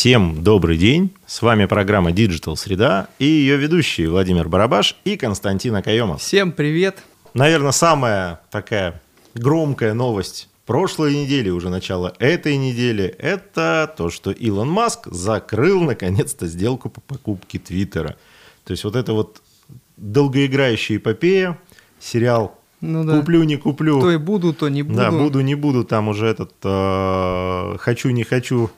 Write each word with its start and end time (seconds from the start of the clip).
Всем 0.00 0.42
добрый 0.42 0.78
день. 0.78 1.12
С 1.26 1.42
вами 1.42 1.66
программа 1.66 2.10
Digital 2.10 2.56
Среда 2.56 3.08
и 3.18 3.26
ее 3.26 3.58
ведущие 3.58 4.08
Владимир 4.08 4.48
Барабаш 4.48 4.96
и 5.04 5.18
Константин 5.18 5.76
Акаемов. 5.76 6.22
Всем 6.22 6.52
привет. 6.52 7.02
Наверное, 7.34 7.72
самая 7.72 8.40
такая 8.50 9.02
громкая 9.34 9.92
новость 9.92 10.48
прошлой 10.64 11.14
недели, 11.16 11.50
уже 11.50 11.68
начало 11.68 12.14
этой 12.18 12.56
недели, 12.56 13.14
это 13.18 13.94
то, 13.94 14.08
что 14.08 14.30
Илон 14.30 14.70
Маск 14.70 15.06
закрыл 15.08 15.82
наконец-то 15.82 16.46
сделку 16.46 16.88
по 16.88 17.02
покупке 17.02 17.58
Твиттера. 17.58 18.16
То 18.64 18.70
есть 18.70 18.84
вот 18.84 18.96
это 18.96 19.12
вот 19.12 19.42
долгоиграющая 19.98 20.96
эпопея, 20.96 21.58
сериал 21.98 22.58
ну, 22.80 23.04
да. 23.04 23.18
Куплю, 23.18 23.42
не 23.42 23.56
куплю. 23.56 24.00
То 24.00 24.10
и 24.10 24.16
буду, 24.16 24.54
то 24.54 24.70
не 24.70 24.82
буду. 24.82 24.96
Да, 24.96 25.10
буду, 25.10 25.40
не 25.40 25.54
буду. 25.54 25.84
Там 25.84 26.08
уже 26.08 26.26
этот 26.26 26.54
э, 26.64 27.76
хочу, 27.78 28.08
не 28.08 28.24
хочу 28.24 28.70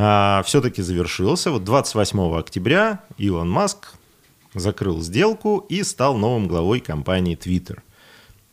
а, 0.00 0.42
все-таки 0.44 0.80
завершился. 0.80 1.50
Вот 1.50 1.64
28 1.64 2.38
октября 2.38 3.00
Илон 3.16 3.50
Маск 3.50 3.94
закрыл 4.54 5.00
сделку 5.00 5.66
и 5.68 5.82
стал 5.82 6.16
новым 6.16 6.46
главой 6.46 6.78
компании 6.78 7.36
Twitter. 7.36 7.80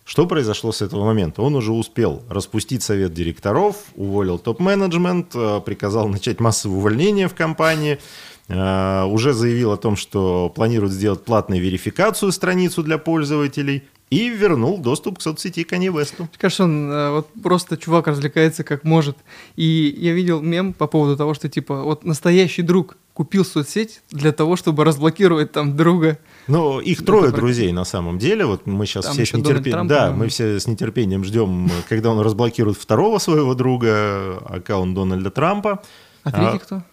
Что 0.06 0.26
произошло 0.26 0.72
с 0.72 0.82
этого 0.82 1.06
момента? 1.06 1.44
Он 1.44 1.56
уже 1.56 1.72
успел 1.72 2.24
распустить 2.30 2.82
совет 2.82 3.14
директоров, 3.14 3.76
уволил 3.96 4.40
топ-менеджмент, 4.40 5.36
э, 5.36 5.62
приказал 5.64 6.08
начать 6.08 6.40
массовое 6.40 6.78
увольнение 6.78 7.28
в 7.28 7.36
компании, 7.36 8.00
э, 8.48 9.04
уже 9.04 9.34
заявил 9.34 9.72
о 9.72 9.78
том, 9.78 9.96
что 9.96 10.52
планирует 10.56 10.94
сделать 10.94 11.24
платную 11.24 11.62
верификацию 11.62 12.32
страницу 12.32 12.82
для 12.82 12.98
пользователей 12.98 13.84
и 14.10 14.30
вернул 14.30 14.78
доступ 14.78 15.20
к 15.20 15.22
соцсети 15.22 15.66
Kanye 15.70 15.92
West. 15.92 16.14
Кажется, 16.38 16.64
он 16.66 16.92
э, 16.92 17.12
вот 17.12 17.28
просто 17.42 17.76
чувак 17.78 18.08
развлекается 18.08 18.64
как 18.64 18.84
может. 18.84 19.18
И 19.56 19.96
я 19.98 20.14
видел 20.14 20.42
мем 20.42 20.74
по 20.74 20.88
поводу 20.88 21.18
того, 21.18 21.34
что 21.34 21.50
типа 21.50 21.84
вот 21.84 22.06
настоящий 22.06 22.62
друг 22.62 22.98
купил 23.14 23.46
соцсеть 23.46 24.02
для 24.12 24.32
того, 24.32 24.58
чтобы 24.58 24.84
разблокировать 24.84 25.52
там 25.52 25.76
друга. 25.76 26.20
Ну, 26.48 26.80
их 26.80 27.04
трое 27.04 27.30
Это 27.30 27.38
друзей 27.38 27.72
на 27.72 27.86
самом 27.86 28.20
деле. 28.20 28.46
Вот 28.46 28.68
мы 28.68 28.86
сейчас 28.86 29.06
там 29.06 29.14
все 29.14 29.26
с 29.26 29.34
нетерпением, 29.34 29.88
да, 29.88 30.12
мы 30.12 30.28
все 30.28 30.60
с 30.60 30.68
нетерпением 30.68 31.24
ждем, 31.24 31.72
когда 31.90 32.12
он 32.12 32.20
разблокирует 32.20 32.78
второго 32.78 33.18
своего 33.18 33.56
друга, 33.56 34.38
аккаунт 34.46 34.94
Дональда 34.94 35.32
Трампа. 35.32 35.82
А 36.24 36.32
третий 36.32 36.58
а, 36.58 36.60
кто? 36.60 36.84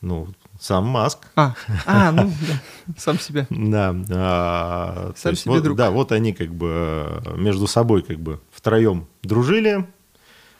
Ну, 0.00 0.28
сам 0.60 0.86
Маск. 0.86 1.26
А, 1.34 1.54
а 1.86 2.12
ну, 2.12 2.32
да, 2.48 2.94
сам 2.96 3.18
себя. 3.18 3.46
Да. 3.50 3.96
А, 4.10 5.12
сам 5.16 5.34
себе 5.34 5.54
вот, 5.54 5.62
друг. 5.62 5.76
Да, 5.76 5.90
вот 5.90 6.12
они 6.12 6.32
как 6.32 6.54
бы 6.54 7.22
между 7.36 7.66
собой 7.66 8.02
как 8.02 8.20
бы 8.20 8.40
втроем 8.52 9.08
дружили, 9.22 9.86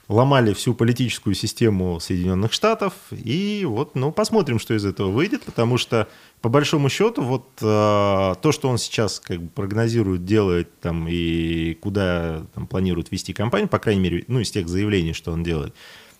ломали 0.09 0.55
всю 0.55 0.75
политическую 0.75 1.35
систему 1.35 2.01
Соединенных 2.01 2.53
Штатов, 2.53 2.95
и 3.11 3.65
вот, 3.67 3.95
ну, 3.95 4.11
посмотрим, 4.11 4.59
что 4.59 4.75
из 4.75 4.85
этого 4.85 5.11
выйдет, 5.11 5.45
потому 5.45 5.77
что, 5.77 6.09
по 6.41 6.49
большому 6.49 6.89
счету, 6.89 7.23
вот 7.23 7.47
а, 7.63 8.35
то, 8.37 8.51
что 8.51 8.69
он 8.69 8.79
сейчас 8.79 9.21
как 9.21 9.43
бы 9.43 9.49
прогнозирует, 9.49 10.25
делает 10.25 10.81
там 10.81 11.07
и 11.09 11.75
куда 11.75 12.47
там 12.55 12.67
планирует 12.67 13.13
вести 13.13 13.33
кампанию, 13.33 13.69
по 13.69 13.79
крайней 13.79 14.01
мере, 14.01 14.25
ну, 14.29 14.41
из 14.41 14.51
тех 14.51 14.69
заявлений, 14.69 15.13
что 15.13 15.31
он 15.31 15.43
делает, 15.43 15.75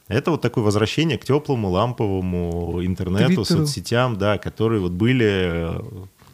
это 0.09 0.31
вот 0.31 0.41
такое 0.41 0.65
возвращение 0.65 1.19
к 1.19 1.25
теплому 1.25 1.69
ламповому 1.69 2.81
интернету, 2.83 3.35
Твиттеру. 3.35 3.67
соцсетям, 3.67 4.17
да, 4.17 4.39
которые 4.39 4.81
вот 4.81 4.93
были, 4.93 5.71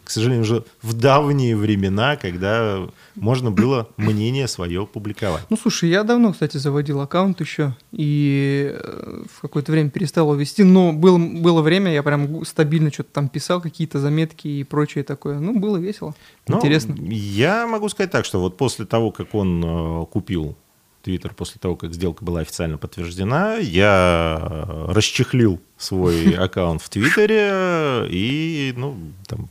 к 0.05 0.11
сожалению, 0.11 0.43
уже 0.43 0.65
в 0.81 0.93
давние 0.95 1.57
времена, 1.57 2.17
когда 2.17 2.89
можно 3.17 3.51
было 3.51 3.89
мнение 3.97 4.47
свое 4.47 4.87
публиковать. 4.87 5.43
Ну, 5.51 5.57
слушай, 5.61 5.91
я 5.91 6.05
давно, 6.05 6.33
кстати, 6.33 6.57
заводил 6.57 7.01
аккаунт 7.01 7.41
еще, 7.41 7.77
и 7.91 8.71
э, 8.73 9.25
в 9.33 9.41
какое-то 9.41 9.73
время 9.73 9.91
перестал 9.91 10.27
его 10.27 10.37
вести, 10.37 10.63
но 10.63 10.93
было, 10.93 11.19
было 11.19 11.61
время, 11.61 11.93
я 11.93 12.05
прям 12.05 12.45
стабильно 12.45 12.93
что-то 12.93 13.11
там 13.13 13.29
писал, 13.29 13.61
какие-то 13.61 13.99
заметки 13.99 14.47
и 14.47 14.63
прочее 14.63 15.03
такое. 15.03 15.41
Ну, 15.41 15.59
было 15.59 15.79
весело, 15.79 16.15
но 16.47 16.59
интересно. 16.59 16.95
Я 17.11 17.67
могу 17.67 17.89
сказать 17.89 18.13
так, 18.13 18.25
что 18.25 18.39
вот 18.39 18.57
после 18.57 18.87
того, 18.87 19.11
как 19.11 19.35
он 19.35 19.65
э, 19.65 20.07
купил 20.07 20.57
Твиттер 21.05 21.35
после 21.35 21.59
того, 21.61 21.77
как 21.77 21.93
сделка 21.93 22.25
была 22.25 22.41
официально 22.41 22.79
подтверждена. 22.79 23.57
Я 23.57 24.39
э, 24.41 24.93
расчехлил 24.93 25.61
свой 25.77 26.33
аккаунт 26.39 26.81
в 26.81 26.89
Твиттере 26.89 28.09
и, 28.11 28.73
ну, 28.75 28.97
там, 29.27 29.49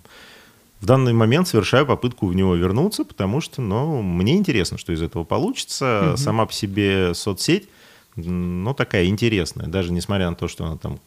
в 0.82 0.86
данный 0.86 1.14
момент 1.14 1.48
совершаю 1.48 1.86
попытку 1.86 2.26
в 2.26 2.36
него 2.36 2.56
вернуться, 2.56 3.06
потому 3.06 3.40
что, 3.40 3.62
ну, 3.62 4.02
мне 4.02 4.36
интересно, 4.36 4.80
что 4.80 4.94
из 4.94 5.02
этого 5.02 5.24
получится. 5.24 6.10
Угу. 6.10 6.18
Сама 6.18 6.46
по 6.48 6.54
себе 6.54 7.14
соцсеть, 7.14 7.70
ну, 8.16 8.74
такая 8.74 9.06
интересная, 9.06 9.68
даже 9.68 9.94
несмотря 9.94 10.30
на 10.30 10.36
то, 10.36 10.48
что 10.48 10.66
она 10.66 10.78
там 10.78 11.00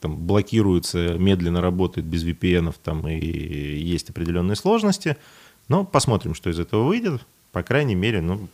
там 0.00 0.14
блокируется, 0.14 1.14
медленно 1.16 1.62
работает 1.62 2.06
без 2.06 2.22
VPN, 2.22 2.74
там 2.84 3.08
и 3.08 3.16
есть 3.16 4.10
определенные 4.10 4.54
сложности. 4.54 5.16
Но 5.68 5.86
посмотрим, 5.86 6.34
что 6.34 6.50
из 6.50 6.58
этого 6.58 6.84
выйдет. 6.84 7.22
По 7.52 7.62
крайней 7.62 7.94
мере, 7.94 8.20
ну, 8.20 8.48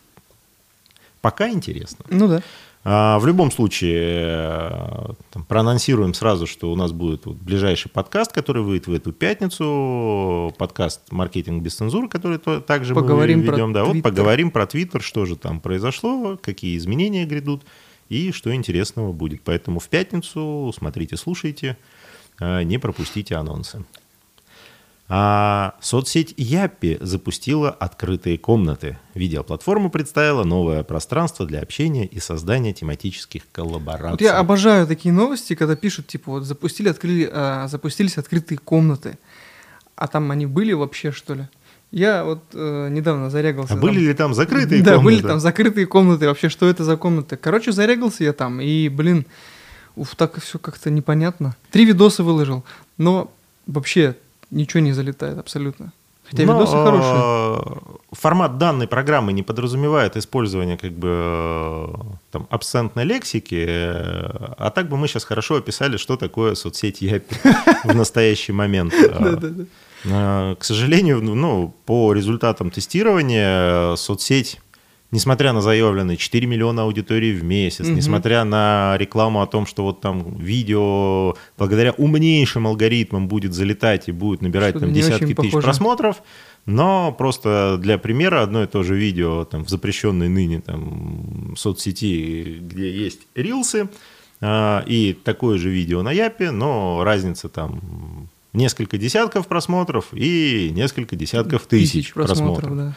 Пока 1.20 1.48
интересно. 1.48 2.04
Ну 2.08 2.28
да. 2.28 2.42
А, 2.88 3.18
в 3.18 3.26
любом 3.26 3.50
случае, 3.50 3.98
э, 3.98 5.14
там, 5.32 5.44
проанонсируем 5.44 6.14
сразу, 6.14 6.46
что 6.46 6.70
у 6.70 6.76
нас 6.76 6.92
будет 6.92 7.26
вот 7.26 7.36
ближайший 7.36 7.88
подкаст, 7.88 8.32
который 8.32 8.62
выйдет 8.62 8.86
в 8.86 8.92
эту 8.92 9.12
пятницу, 9.12 10.54
подкаст 10.56 11.10
«Маркетинг 11.10 11.64
без 11.64 11.74
цензуры», 11.74 12.08
который 12.08 12.38
то, 12.38 12.60
также 12.60 12.94
поговорим 12.94 13.40
мы 13.40 13.46
ведем. 13.46 13.72
Про 13.72 13.80
да, 13.80 13.84
вот 13.84 14.02
поговорим 14.02 14.52
про 14.52 14.66
Твиттер, 14.66 15.02
что 15.02 15.26
же 15.26 15.34
там 15.34 15.58
произошло, 15.58 16.38
какие 16.40 16.76
изменения 16.76 17.26
грядут 17.26 17.64
и 18.08 18.30
что 18.30 18.54
интересного 18.54 19.10
будет. 19.10 19.42
Поэтому 19.42 19.80
в 19.80 19.88
пятницу 19.88 20.72
смотрите, 20.76 21.16
слушайте, 21.16 21.76
э, 22.38 22.62
не 22.62 22.78
пропустите 22.78 23.34
анонсы. 23.34 23.84
А 25.08 25.74
соцсеть 25.80 26.34
Яппи 26.36 26.98
запустила 27.00 27.70
открытые 27.70 28.38
комнаты. 28.38 28.98
Видеоплатформа 29.14 29.88
представила 29.88 30.42
новое 30.42 30.82
пространство 30.82 31.46
для 31.46 31.60
общения 31.60 32.06
и 32.06 32.18
создания 32.18 32.72
тематических 32.72 33.42
коллабораций. 33.52 34.10
Вот 34.10 34.20
я 34.20 34.36
обожаю 34.36 34.86
такие 34.86 35.14
новости, 35.14 35.54
когда 35.54 35.76
пишут, 35.76 36.08
типа, 36.08 36.32
вот 36.32 36.44
запустили, 36.44 36.88
открыли, 36.88 37.30
а, 37.32 37.68
запустились 37.68 38.18
открытые 38.18 38.58
комнаты. 38.58 39.16
А 39.94 40.08
там 40.08 40.30
они 40.32 40.46
были 40.46 40.72
вообще, 40.72 41.12
что 41.12 41.34
ли? 41.34 41.48
Я 41.92 42.24
вот 42.24 42.42
э, 42.52 42.88
недавно 42.90 43.30
зарегался. 43.30 43.74
А 43.74 43.76
там. 43.76 43.80
были 43.80 44.00
ли 44.00 44.12
там 44.12 44.34
закрытые 44.34 44.82
да, 44.82 44.96
комнаты? 44.96 44.98
Да, 44.98 45.04
были 45.04 45.22
там 45.22 45.40
закрытые 45.40 45.86
комнаты. 45.86 46.26
Вообще, 46.26 46.48
что 46.48 46.68
это 46.68 46.82
за 46.82 46.96
комнаты? 46.96 47.36
Короче, 47.36 47.70
зарегался 47.70 48.24
я 48.24 48.32
там, 48.32 48.60
и, 48.60 48.88
блин, 48.88 49.24
уф, 49.94 50.16
так 50.16 50.40
все 50.40 50.58
как-то 50.58 50.90
непонятно. 50.90 51.54
Три 51.70 51.84
видоса 51.84 52.24
выложил, 52.24 52.64
но 52.98 53.32
вообще 53.66 54.16
ничего 54.50 54.80
не 54.80 54.92
залетает 54.92 55.38
абсолютно. 55.38 55.92
Хотя 56.28 56.44
Но, 56.44 56.54
видосы 56.54 56.72
хорошие. 56.72 57.14
Э, 57.14 57.96
формат 58.12 58.58
данной 58.58 58.88
программы 58.88 59.32
не 59.32 59.44
подразумевает 59.44 60.16
использование 60.16 60.76
как 60.76 60.92
бы 60.92 61.08
э, 61.08 61.94
там 62.32 62.48
абсентной 62.50 63.04
лексики, 63.04 63.64
э, 63.68 64.54
а 64.58 64.72
так 64.74 64.88
бы 64.88 64.96
мы 64.96 65.06
сейчас 65.06 65.24
хорошо 65.24 65.56
описали, 65.56 65.96
что 65.96 66.16
такое 66.16 66.54
соцсеть 66.54 67.00
Япи 67.00 67.36
в 67.84 67.94
настоящий 67.94 68.52
момент. 68.52 68.92
К 70.02 70.58
сожалению, 70.60 71.20
ну, 71.22 71.74
по 71.84 72.12
результатам 72.12 72.70
тестирования 72.70 73.96
соцсеть 73.96 74.60
несмотря 75.10 75.52
на 75.52 75.60
заявленные 75.60 76.16
4 76.16 76.46
миллиона 76.46 76.82
аудиторий 76.82 77.32
в 77.32 77.44
месяц, 77.44 77.86
угу. 77.86 77.94
несмотря 77.94 78.44
на 78.44 78.96
рекламу 78.98 79.40
о 79.40 79.46
том, 79.46 79.66
что 79.66 79.84
вот 79.84 80.00
там 80.00 80.36
видео 80.38 81.36
благодаря 81.56 81.92
умнейшим 81.92 82.66
алгоритмам 82.66 83.28
будет 83.28 83.54
залетать 83.54 84.08
и 84.08 84.12
будет 84.12 84.42
набирать 84.42 84.70
что 84.70 84.80
там 84.80 84.92
десятки 84.92 85.34
тысяч 85.34 85.52
похоже. 85.52 85.64
просмотров, 85.64 86.22
но 86.66 87.12
просто 87.12 87.78
для 87.80 87.98
примера 87.98 88.42
одно 88.42 88.64
и 88.64 88.66
то 88.66 88.82
же 88.82 88.96
видео 88.96 89.44
там, 89.44 89.64
в 89.64 89.68
запрещенной 89.68 90.28
ныне 90.28 90.60
там, 90.60 91.54
соцсети, 91.56 92.58
где 92.60 92.90
есть 92.90 93.20
рилсы, 93.34 93.88
э, 94.40 94.82
и 94.86 95.12
такое 95.12 95.58
же 95.58 95.70
видео 95.70 96.02
на 96.02 96.10
Япе, 96.10 96.50
но 96.50 97.04
разница 97.04 97.48
там 97.48 98.28
несколько 98.52 98.98
десятков 98.98 99.46
просмотров 99.46 100.06
и 100.12 100.70
несколько 100.74 101.14
десятков 101.14 101.66
тысяч, 101.66 101.92
тысяч 101.92 102.14
просмотров. 102.14 102.56
просмотров. 102.56 102.76
Да 102.76 102.96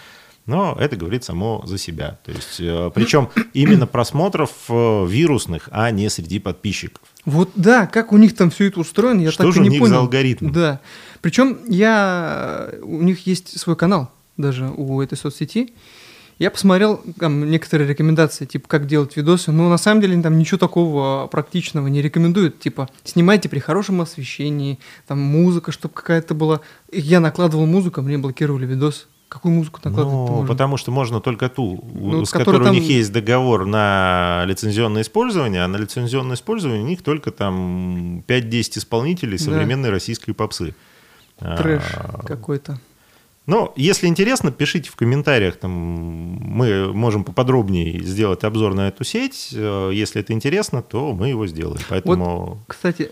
но 0.50 0.76
это 0.80 0.96
говорит 0.96 1.24
само 1.24 1.62
за 1.66 1.78
себя. 1.78 2.18
То 2.26 2.32
есть, 2.32 2.60
э, 2.60 2.92
причем 2.94 3.30
именно 3.54 3.86
просмотров 3.86 4.50
э, 4.68 5.06
вирусных, 5.08 5.70
а 5.72 5.92
не 5.92 6.10
среди 6.10 6.40
подписчиков. 6.40 7.02
Вот 7.26 7.52
да, 7.56 7.86
как 7.86 8.12
у 8.12 8.18
них 8.18 8.36
там 8.36 8.50
все 8.50 8.66
это 8.66 8.80
устроено, 8.80 9.22
я 9.22 9.32
Что 9.32 9.44
так 9.44 9.54
же 9.54 9.60
и 9.60 9.64
не 9.64 9.70
у 9.70 9.72
них 9.72 9.80
понял. 9.80 9.94
за 9.94 10.00
алгоритм? 10.00 10.52
Да. 10.52 10.82
Причем 11.22 11.60
я, 11.68 12.72
у 12.82 13.02
них 13.04 13.28
есть 13.28 13.60
свой 13.60 13.76
канал 13.76 14.12
даже 14.38 14.70
у 14.76 15.02
этой 15.02 15.18
соцсети. 15.18 15.74
Я 16.40 16.50
посмотрел 16.52 17.02
там 17.20 17.52
некоторые 17.52 17.88
рекомендации, 17.88 18.46
типа, 18.46 18.68
как 18.70 18.88
делать 18.88 19.18
видосы, 19.18 19.52
но 19.52 19.70
на 19.70 19.78
самом 19.78 20.00
деле 20.00 20.20
там 20.22 20.38
ничего 20.40 20.58
такого 20.58 21.28
практичного 21.28 21.88
не 21.88 22.02
рекомендуют. 22.02 22.60
Типа, 22.60 22.90
снимайте 23.04 23.50
при 23.50 23.60
хорошем 23.60 24.00
освещении, 24.00 24.80
там 25.06 25.20
музыка, 25.20 25.74
чтобы 25.74 25.94
какая-то 25.94 26.34
была. 26.34 26.62
Я 26.92 27.20
накладывал 27.20 27.66
музыку, 27.66 28.02
мне 28.02 28.18
блокировали 28.18 28.66
видос. 28.66 29.08
Какую 29.30 29.54
музыку 29.54 29.80
накладывать 29.84 30.12
Ну, 30.32 30.46
потому 30.48 30.78
что 30.78 30.90
можно 30.92 31.22
только 31.22 31.50
ту, 31.50 31.84
Ну, 31.94 32.26
с 32.26 32.32
которой 32.32 32.64
там- 32.64 32.72
у 32.72 32.74
них 32.74 32.90
есть 32.90 33.12
договор 33.14 33.66
на 33.68 34.44
лицензионное 34.48 35.04
использование, 35.04 35.64
а 35.64 35.68
на 35.68 35.78
лицензионное 35.78 36.36
использование 36.36 36.84
у 36.84 36.88
них 36.88 37.04
только 37.04 37.30
там 37.32 38.24
5-10 38.28 38.80
исполнителей 38.80 39.38
Да. 39.38 39.44
современной 39.44 39.92
российской 39.92 40.34
попсы. 40.34 40.74
Трэш 41.38 41.84
А, 41.96 42.24
какой-то. 42.26 42.80
Ну, 43.46 43.72
если 43.76 44.08
интересно, 44.08 44.52
пишите 44.52 44.90
в 44.90 44.96
комментариях, 44.96 45.58
там 45.58 45.72
мы 45.72 46.92
можем 46.94 47.24
поподробнее 47.24 48.00
сделать 48.04 48.44
обзор 48.44 48.74
на 48.74 48.88
эту 48.90 49.04
сеть. 49.04 49.50
Э, 49.54 49.92
Если 49.94 50.22
это 50.22 50.34
интересно, 50.34 50.82
то 50.82 51.14
мы 51.14 51.30
его 51.30 51.48
сделаем. 51.48 51.82
Поэтому 51.90 52.60
Кстати, 52.68 53.10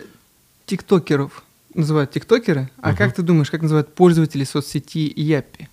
тиктокеров 0.66 1.42
называют 1.74 2.10
тиктокеры, 2.10 2.70
а 2.82 2.94
как 2.94 3.14
ты 3.14 3.22
думаешь, 3.22 3.50
как 3.50 3.62
называют 3.62 3.94
пользователи 3.94 4.44
соцсети 4.44 5.12
Япи? 5.16 5.68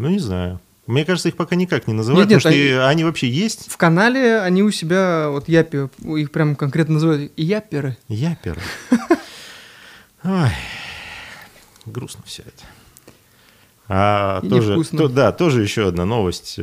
Ну, 0.00 0.08
не 0.08 0.18
знаю. 0.18 0.60
Мне 0.86 1.04
кажется, 1.04 1.28
их 1.28 1.36
пока 1.36 1.56
никак 1.56 1.86
не 1.86 1.92
называют, 1.92 2.28
Нет, 2.30 2.36
нет, 2.36 2.42
потому 2.42 2.54
что 2.54 2.64
они- 2.80 2.90
они 2.90 3.04
вообще 3.04 3.28
есть. 3.28 3.70
В 3.70 3.76
канале 3.76 4.40
они 4.40 4.62
у 4.62 4.70
себя, 4.70 5.28
вот 5.28 5.46
Япи, 5.46 5.88
их 6.18 6.30
прям 6.32 6.56
конкретно 6.56 6.94
называют 6.94 7.30
Яперы. 7.36 7.98
Яперы. 8.08 8.60
Ой, 10.24 10.48
грустно 11.84 12.22
все 12.26 12.42
это. 12.42 12.64
А 13.88 14.40
И 14.42 14.48
тоже, 14.48 14.68
невкусно. 14.70 14.98
то- 14.98 15.08
да, 15.08 15.32
тоже 15.32 15.62
еще 15.62 15.88
одна 15.88 16.06
новость. 16.06 16.54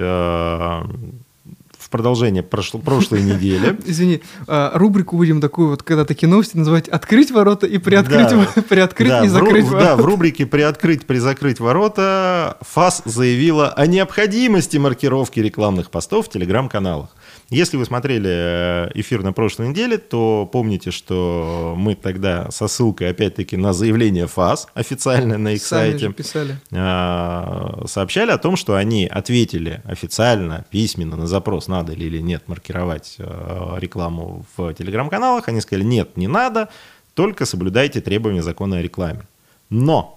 В 1.88 1.89
продолжение 1.89 2.44
прошло- 2.44 2.81
прошлой 2.81 3.22
недели. 3.24 3.78
Извини, 3.86 4.19
а, 4.45 4.78
рубрику 4.78 5.16
будем 5.16 5.39
такую 5.39 5.69
вот, 5.69 5.84
когда 5.84 6.04
такие 6.04 6.28
новости 6.28 6.57
называть 6.57 6.89
«Открыть 6.89 7.31
ворота» 7.31 7.66
и 7.66 7.78
«Приоткрыть, 7.78 8.28
Да. 8.28 8.62
приоткрыть 8.69 9.07
Да, 9.10 9.24
и 9.24 9.30
закрыть 9.30 9.63
в- 9.63 9.69
ворота». 9.69 9.86
Да, 9.86 9.95
в 9.95 10.04
рубрике 10.06 10.45
«Приоткрыть, 10.45 11.06
призакрыть 11.06 11.62
ворота» 11.62 12.57
ФАС 12.60 13.04
заявила 13.06 13.69
о 13.69 13.88
необходимости 13.88 14.75
маркировки 14.75 15.39
рекламных 15.39 15.89
постов 15.89 16.25
в 16.28 16.30
телеграм-каналах. 16.30 17.07
Если 17.49 17.77
вы 17.77 17.85
смотрели 17.85 18.29
э, 18.29 18.91
эфир 18.95 19.23
на 19.23 19.31
прошлой 19.31 19.69
неделе, 19.69 19.97
то 19.97 20.49
помните, 20.51 20.91
что 20.91 21.75
мы 21.77 21.95
тогда 21.95 22.51
со 22.51 22.67
ссылкой, 22.67 23.09
опять-таки, 23.09 23.55
на 23.55 23.71
заявление 23.71 24.27
ФАС 24.27 24.67
официальное 24.73 25.38
на 25.38 25.53
их 25.53 25.63
Сами 25.63 25.91
сайте 25.91 26.11
писали. 26.11 26.59
а, 26.73 27.83
сообщали 27.85 28.31
о 28.31 28.38
том, 28.38 28.57
что 28.57 28.75
они 28.75 29.05
ответили 29.05 29.81
официально, 29.85 30.65
письменно 30.71 31.15
на 31.15 31.27
запрос, 31.27 31.69
надо 31.69 31.94
ли 31.94 32.07
или 32.07 32.19
нет 32.19 32.44
маркировать 32.47 33.15
э, 33.17 33.75
рекламу 33.77 34.45
в 34.57 34.73
телеграм-каналах. 34.73 35.47
Они 35.47 35.61
сказали, 35.61 35.85
нет, 35.85 36.17
не 36.17 36.27
надо, 36.27 36.67
только 37.13 37.45
соблюдайте 37.45 38.01
требования 38.01 38.44
закона 38.44 38.77
о 38.77 38.81
рекламе. 38.81 39.21
Но 39.69 40.17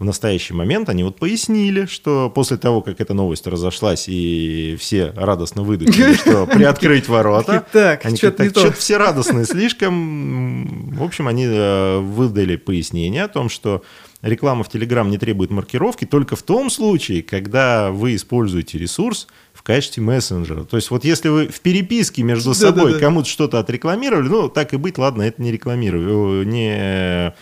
в 0.00 0.04
настоящий 0.04 0.54
момент 0.54 0.88
они 0.88 1.04
вот 1.04 1.16
пояснили, 1.16 1.84
что 1.84 2.32
после 2.34 2.56
того, 2.56 2.80
как 2.80 3.02
эта 3.02 3.12
новость 3.12 3.46
разошлась, 3.46 4.06
и 4.08 4.74
все 4.80 5.12
радостно 5.14 5.62
выдохнули, 5.62 6.14
что 6.14 6.46
приоткрыть 6.46 7.06
ворота, 7.06 7.66
Так, 7.72 8.06
они 8.06 8.16
что-то 8.16 8.38
говорят, 8.38 8.40
не 8.40 8.48
так, 8.48 8.54
то. 8.54 8.60
что-то 8.60 8.80
все 8.80 8.96
радостные 8.96 9.44
слишком. 9.44 10.90
В 10.94 11.02
общем, 11.02 11.28
они 11.28 11.44
э, 11.46 11.98
выдали 11.98 12.56
пояснение 12.56 13.24
о 13.24 13.28
том, 13.28 13.50
что 13.50 13.82
реклама 14.22 14.64
в 14.64 14.70
Телеграм 14.70 15.10
не 15.10 15.18
требует 15.18 15.50
маркировки 15.50 16.06
только 16.06 16.34
в 16.34 16.42
том 16.42 16.70
случае, 16.70 17.22
когда 17.22 17.90
вы 17.90 18.14
используете 18.14 18.78
ресурс 18.78 19.28
в 19.52 19.62
качестве 19.62 20.02
мессенджера. 20.02 20.64
То 20.64 20.76
есть 20.76 20.90
вот 20.90 21.04
если 21.04 21.28
вы 21.28 21.48
в 21.48 21.60
переписке 21.60 22.22
между 22.22 22.54
собой 22.54 22.98
кому-то 22.98 23.28
что-то 23.28 23.58
отрекламировали, 23.58 24.28
ну, 24.28 24.48
так 24.48 24.72
и 24.72 24.78
быть, 24.78 24.96
ладно, 24.96 25.22
это 25.22 25.42
не 25.42 25.52
рекламирую, 25.52 26.46
не 26.46 27.34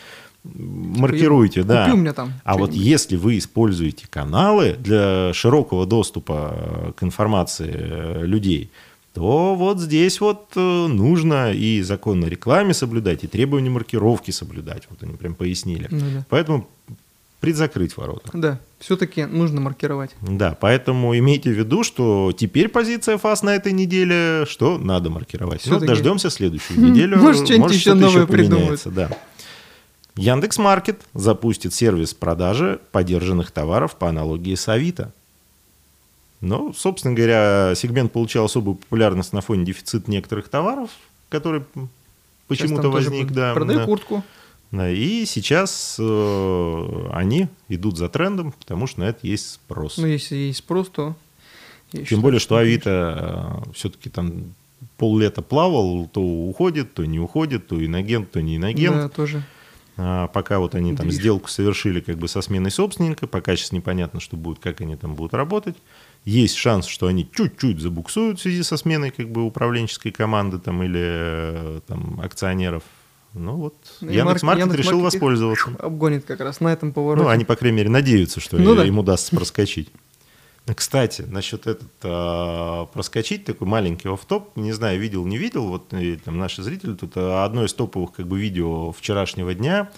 маркируйте, 0.45 1.63
да. 1.63 1.85
Купи 1.87 1.97
у 1.97 2.01
меня 2.01 2.13
там 2.13 2.33
А 2.45 2.57
вот 2.57 2.73
если 2.73 3.17
вы 3.17 3.39
используете 3.39 4.07
каналы 4.09 4.77
для 4.79 5.33
широкого 5.35 5.87
доступа 5.87 6.55
э, 6.57 6.93
к 6.97 7.03
информации 7.03 7.71
э, 7.75 8.27
людей, 8.27 8.71
то 9.15 9.55
вот 9.55 9.81
здесь 9.81 10.21
вот 10.21 10.53
э, 10.55 10.61
нужно 10.61 11.53
и 11.53 11.83
закон 11.83 12.23
о 12.25 12.29
рекламе 12.29 12.73
соблюдать, 12.75 13.25
и 13.25 13.27
требования 13.27 13.71
маркировки 13.71 14.31
соблюдать. 14.31 14.85
Вот 14.91 15.03
они 15.03 15.15
прям 15.17 15.35
пояснили. 15.35 15.89
Ну 15.91 15.99
да. 15.99 16.25
Поэтому 16.29 16.69
предзакрыть 17.41 17.97
ворота. 17.97 18.31
Да, 18.33 18.61
все-таки 18.81 19.25
нужно 19.25 19.61
маркировать. 19.61 20.11
Да, 20.21 20.57
поэтому 20.61 21.17
имейте 21.17 21.51
в 21.51 21.59
виду, 21.59 21.85
что 21.85 22.33
теперь 22.37 22.69
позиция 22.69 23.17
ФАС 23.17 23.43
на 23.43 23.55
этой 23.55 23.73
неделе, 23.73 24.45
что 24.49 24.79
надо 24.79 25.11
маркировать. 25.11 25.63
Ну, 25.65 25.73
Всё-таки- 25.73 25.87
дождемся 25.87 26.31
следующую 26.31 26.81
неделю. 26.91 27.19
Может, 27.19 27.45
что-нибудь 27.47 27.73
еще 27.73 27.95
новое 27.95 28.27
придумают. 28.27 28.83
Да. 28.87 29.11
Яндекс 30.19 30.59
Маркет 30.59 31.01
запустит 31.15 31.73
сервис 31.73 32.13
продажи 32.13 32.81
подержанных 32.91 33.53
товаров 33.53 33.95
по 33.95 34.09
аналогии 34.09 34.57
с 34.57 34.69
Авито. 34.69 35.13
Ну, 36.41 36.73
собственно 36.73 37.15
говоря, 37.15 37.73
сегмент 37.77 38.13
получал 38.13 38.47
особую 38.47 38.77
популярность 38.77 39.33
на 39.33 39.41
фоне 39.41 39.65
дефицита 39.65 40.11
некоторых 40.11 40.49
товаров, 40.49 40.91
который 41.29 41.63
почему-то 42.49 42.91
возник. 42.91 43.31
Да, 43.31 43.55
Продай 43.55 43.77
да. 43.77 43.85
куртку. 43.85 44.25
Да, 44.73 44.91
и 44.91 45.25
сейчас 45.25 45.97
э, 45.99 47.09
они 47.13 47.49
идут 47.69 47.97
за 47.97 48.09
трендом, 48.09 48.53
потому 48.53 48.87
что 48.87 49.01
на 49.01 49.05
это 49.05 49.27
есть 49.27 49.53
спрос. 49.53 49.99
Ну, 49.99 50.07
если 50.07 50.35
есть 50.35 50.59
спрос, 50.59 50.89
то... 50.89 51.17
Тем 51.91 52.05
считаю, 52.05 52.21
более, 52.21 52.41
что 52.41 52.57
Авито 52.57 53.63
все-таки 53.73 54.11
там 54.11 54.55
поллета 54.99 55.43
плавал, 55.43 56.07
то 56.13 56.21
уходит, 56.21 56.93
то 56.93 57.07
не 57.07 57.19
уходит, 57.19 57.69
то 57.69 57.83
инагент, 57.83 58.31
то 58.31 58.43
не 58.43 58.57
инагент. 58.57 58.97
Да, 58.97 59.09
тоже. 59.09 59.43
А 60.01 60.29
пока 60.29 60.61
вот 60.61 60.77
они 60.77 60.95
там 60.95 61.11
сделку 61.11 61.49
совершили 61.49 61.99
как 62.01 62.19
бы 62.19 62.29
со 62.29 62.41
сменой 62.41 62.71
собственника, 62.71 63.27
пока 63.27 63.57
сейчас 63.57 63.73
непонятно, 63.73 64.21
что 64.21 64.37
будет, 64.37 64.61
как 64.61 64.81
они 64.81 64.95
там 64.95 65.17
будут 65.17 65.35
работать. 65.35 65.75
Есть 66.25 66.55
шанс, 66.55 66.87
что 66.87 67.09
они 67.09 67.29
чуть-чуть 67.35 67.81
забуксуют 67.81 68.39
в 68.39 68.43
связи 68.43 68.63
со 68.63 68.77
сменой 68.77 69.11
как 69.11 69.29
бы 69.31 69.43
управленческой 69.43 70.13
команды 70.13 70.59
там 70.61 70.83
или 70.85 71.01
э, 71.03 71.81
там 71.89 72.21
акционеров. 72.23 72.85
Ну 73.35 73.57
вот, 73.57 73.75
Ну, 74.01 74.11
и 74.11 74.15
Яндекс 74.15 74.43
Марк- 74.43 74.59
Маркет 74.59 74.67
Яндекс 74.67 74.79
решил 74.87 75.01
воспользоваться. 75.01 75.71
Обгонит 75.81 76.25
как 76.25 76.41
раз 76.41 76.61
на 76.61 76.73
этом 76.73 76.93
повороте. 76.93 77.25
Ну, 77.25 77.29
они, 77.29 77.45
по 77.45 77.57
крайней 77.57 77.79
мере, 77.79 77.91
надеются, 77.91 78.41
что 78.41 78.57
Ну 78.57 78.75
да. 78.77 78.85
им 78.85 78.99
удастся 78.99 79.35
проскочить. 79.37 79.91
Кстати, 80.75 81.23
насчет 81.23 81.67
этот, 81.67 81.89
а, 82.03 82.87
проскочить, 82.87 83.45
такой 83.45 83.67
маленький 83.67 84.09
офф-топ, 84.09 84.57
не 84.57 84.73
знаю, 84.73 85.01
видел, 85.01 85.25
не 85.25 85.39
видел, 85.39 85.67
вот 85.67 85.93
и 85.93 86.17
там 86.17 86.39
наши 86.39 86.63
зрители, 86.63 86.95
тут 86.95 87.13
а, 87.17 87.45
одно 87.45 87.65
из 87.65 87.75
топовых 87.75 88.13
как 88.13 88.27
бы 88.27 88.39
видео 88.39 88.93
вчерашнего 88.93 89.55
дня 89.55 89.91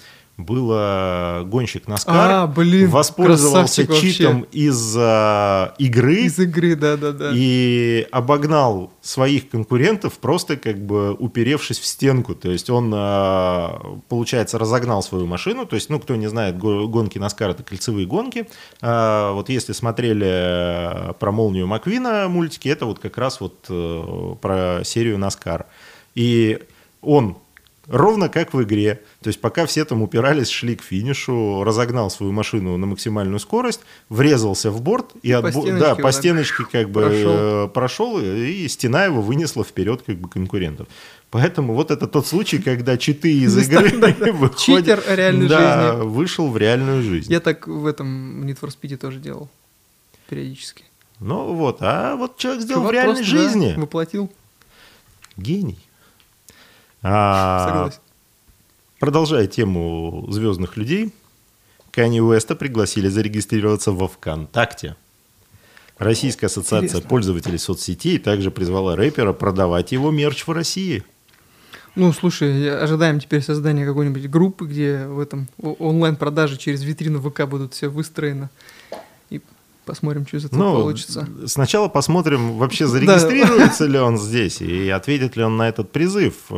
было 0.45 1.43
гонщик 1.47 1.89
Наскар, 1.89 2.15
А, 2.31 2.47
блин, 2.47 2.89
воспользовался 2.91 3.85
вообще. 3.87 4.13
читом 4.13 4.43
из 4.53 4.95
а, 4.99 5.75
игры 5.79 6.23
Из 6.23 6.39
игры, 6.39 6.75
да-да-да. 6.77 7.31
и 7.35 8.07
обогнал 8.11 8.91
своих 9.01 9.49
конкурентов, 9.51 10.19
просто 10.19 10.57
как 10.57 10.79
бы 10.85 11.13
уперевшись 11.15 11.79
в 11.79 11.87
стенку. 11.87 12.35
То 12.35 12.51
есть 12.51 12.71
он, 12.71 12.93
а, 12.95 13.99
получается, 14.09 14.59
разогнал 14.59 15.03
свою 15.03 15.27
машину. 15.27 15.67
То 15.67 15.77
есть, 15.77 15.91
ну, 15.91 15.99
кто 16.01 16.17
не 16.17 16.27
знает, 16.29 16.59
го- 16.59 16.89
гонки 16.89 17.19
Наскар— 17.19 17.51
это 17.53 17.63
кольцевые 17.63 18.07
гонки. 18.07 18.47
А, 18.81 19.33
Вот 19.33 19.49
если 19.49 19.73
смотрели 19.73 20.27
э, 20.29 21.13
про 21.19 21.33
Молнию 21.33 21.67
Маквина 21.67 22.29
мультики, 22.29 22.69
это 22.69 22.87
вот 22.87 22.99
как 22.99 23.17
раз 23.19 23.41
вот 23.41 23.67
э, 23.69 24.35
про 24.41 24.81
серию 24.85 25.19
Наскар. 25.19 25.67
И 26.15 26.59
он 27.03 27.37
ровно 27.91 28.29
как 28.29 28.55
в 28.55 28.63
игре. 28.63 29.03
То 29.21 29.29
есть 29.29 29.41
пока 29.41 29.67
все 29.67 29.85
там 29.85 30.01
упирались, 30.03 30.49
шли 30.49 30.77
к 30.77 30.83
финишу, 30.83 31.63
разогнал 31.65 32.11
свою 32.11 32.33
машину 32.33 32.77
на 32.79 32.87
максимальную 32.87 33.39
скорость, 33.41 33.81
врезался 34.09 34.71
в 34.71 34.81
борт 34.81 35.11
и, 35.23 35.33
от 35.33 35.43
по 35.43 35.51
стеночке 35.53 35.79
да, 35.79 35.95
по 35.97 36.13
стеночке 36.13 36.65
как 36.71 36.91
бы 36.91 37.03
прошел. 37.03 37.33
э, 37.35 37.69
прошел, 37.69 38.21
и 38.21 38.67
стена 38.69 39.05
его 39.05 39.21
вынесла 39.21 39.65
вперед 39.65 40.03
как 40.07 40.17
бы 40.17 40.29
конкурентов. 40.29 40.89
Поэтому 41.31 41.75
вот 41.75 41.91
это 41.91 42.07
тот 42.09 42.27
случай, 42.27 42.59
когда 42.59 42.97
читы 42.97 43.33
из 43.33 43.57
игры 43.57 43.91
выходят. 44.33 44.59
Читер 44.59 45.05
реальной 45.09 45.49
Да, 45.49 45.93
жизни. 45.93 46.07
вышел 46.09 46.49
в 46.51 46.57
реальную 46.57 47.03
жизнь. 47.03 47.31
Я 47.33 47.41
так 47.41 47.67
в 47.69 47.87
этом 47.87 48.45
Need 48.45 48.59
for 48.61 48.69
Speed 48.71 48.97
тоже 48.97 49.19
делал. 49.21 49.49
Периодически. 50.29 50.85
Ну 51.21 51.53
вот, 51.55 51.79
а 51.83 52.17
вот 52.17 52.37
человек 52.39 52.63
сделал 52.63 52.85
в 52.87 52.91
реальной 52.91 53.17
просто, 53.17 53.33
да, 53.37 53.43
жизни. 53.43 53.75
воплотил. 53.77 54.31
Гений. 55.37 55.79
А, 57.03 57.67
Согласен. 57.69 58.01
Продолжая 58.99 59.47
тему 59.47 60.27
звездных 60.29 60.77
людей, 60.77 61.13
Канни 61.91 62.21
Уэста 62.21 62.55
пригласили 62.55 63.09
зарегистрироваться 63.09 63.93
во 63.93 64.09
ВКонтакте. 64.09 64.97
Российская 65.99 66.47
ассоциация 66.47 66.87
Интересно. 66.89 67.09
пользователей 67.09 67.59
соцсетей 67.59 68.19
также 68.19 68.51
призвала 68.51 68.97
рэпера 68.97 69.33
продавать 69.33 69.93
его 69.93 70.11
мерч 70.11 70.47
в 70.47 70.51
России. 70.53 71.03
Ну, 71.95 72.13
слушай, 72.13 72.83
ожидаем 72.83 73.19
теперь 73.21 73.43
создания 73.43 73.85
какой-нибудь 73.85 74.29
группы, 74.31 74.67
где 74.67 75.07
в 75.07 75.19
этом 75.19 75.49
о- 75.61 75.75
онлайн-продажи 75.75 76.57
через 76.57 76.83
витрину 76.85 77.21
ВК 77.21 77.47
будут 77.47 77.75
все 77.75 77.89
выстроено. 77.89 78.49
Посмотрим, 79.91 80.25
что 80.27 80.37
из 80.37 80.45
этого 80.45 80.59
Ну, 80.63 80.73
получится. 80.83 81.29
Сначала 81.47 81.89
посмотрим, 81.89 82.59
вообще 82.59 82.87
зарегистрируется 82.89 83.87
ли 83.87 83.99
он 83.99 84.19
здесь 84.19 84.61
и 84.61 84.89
ответит 84.89 85.37
ли 85.37 85.43
он 85.43 85.57
на 85.57 85.69
этот 85.69 85.91
призыв. 85.91 86.35
Э, 86.51 86.55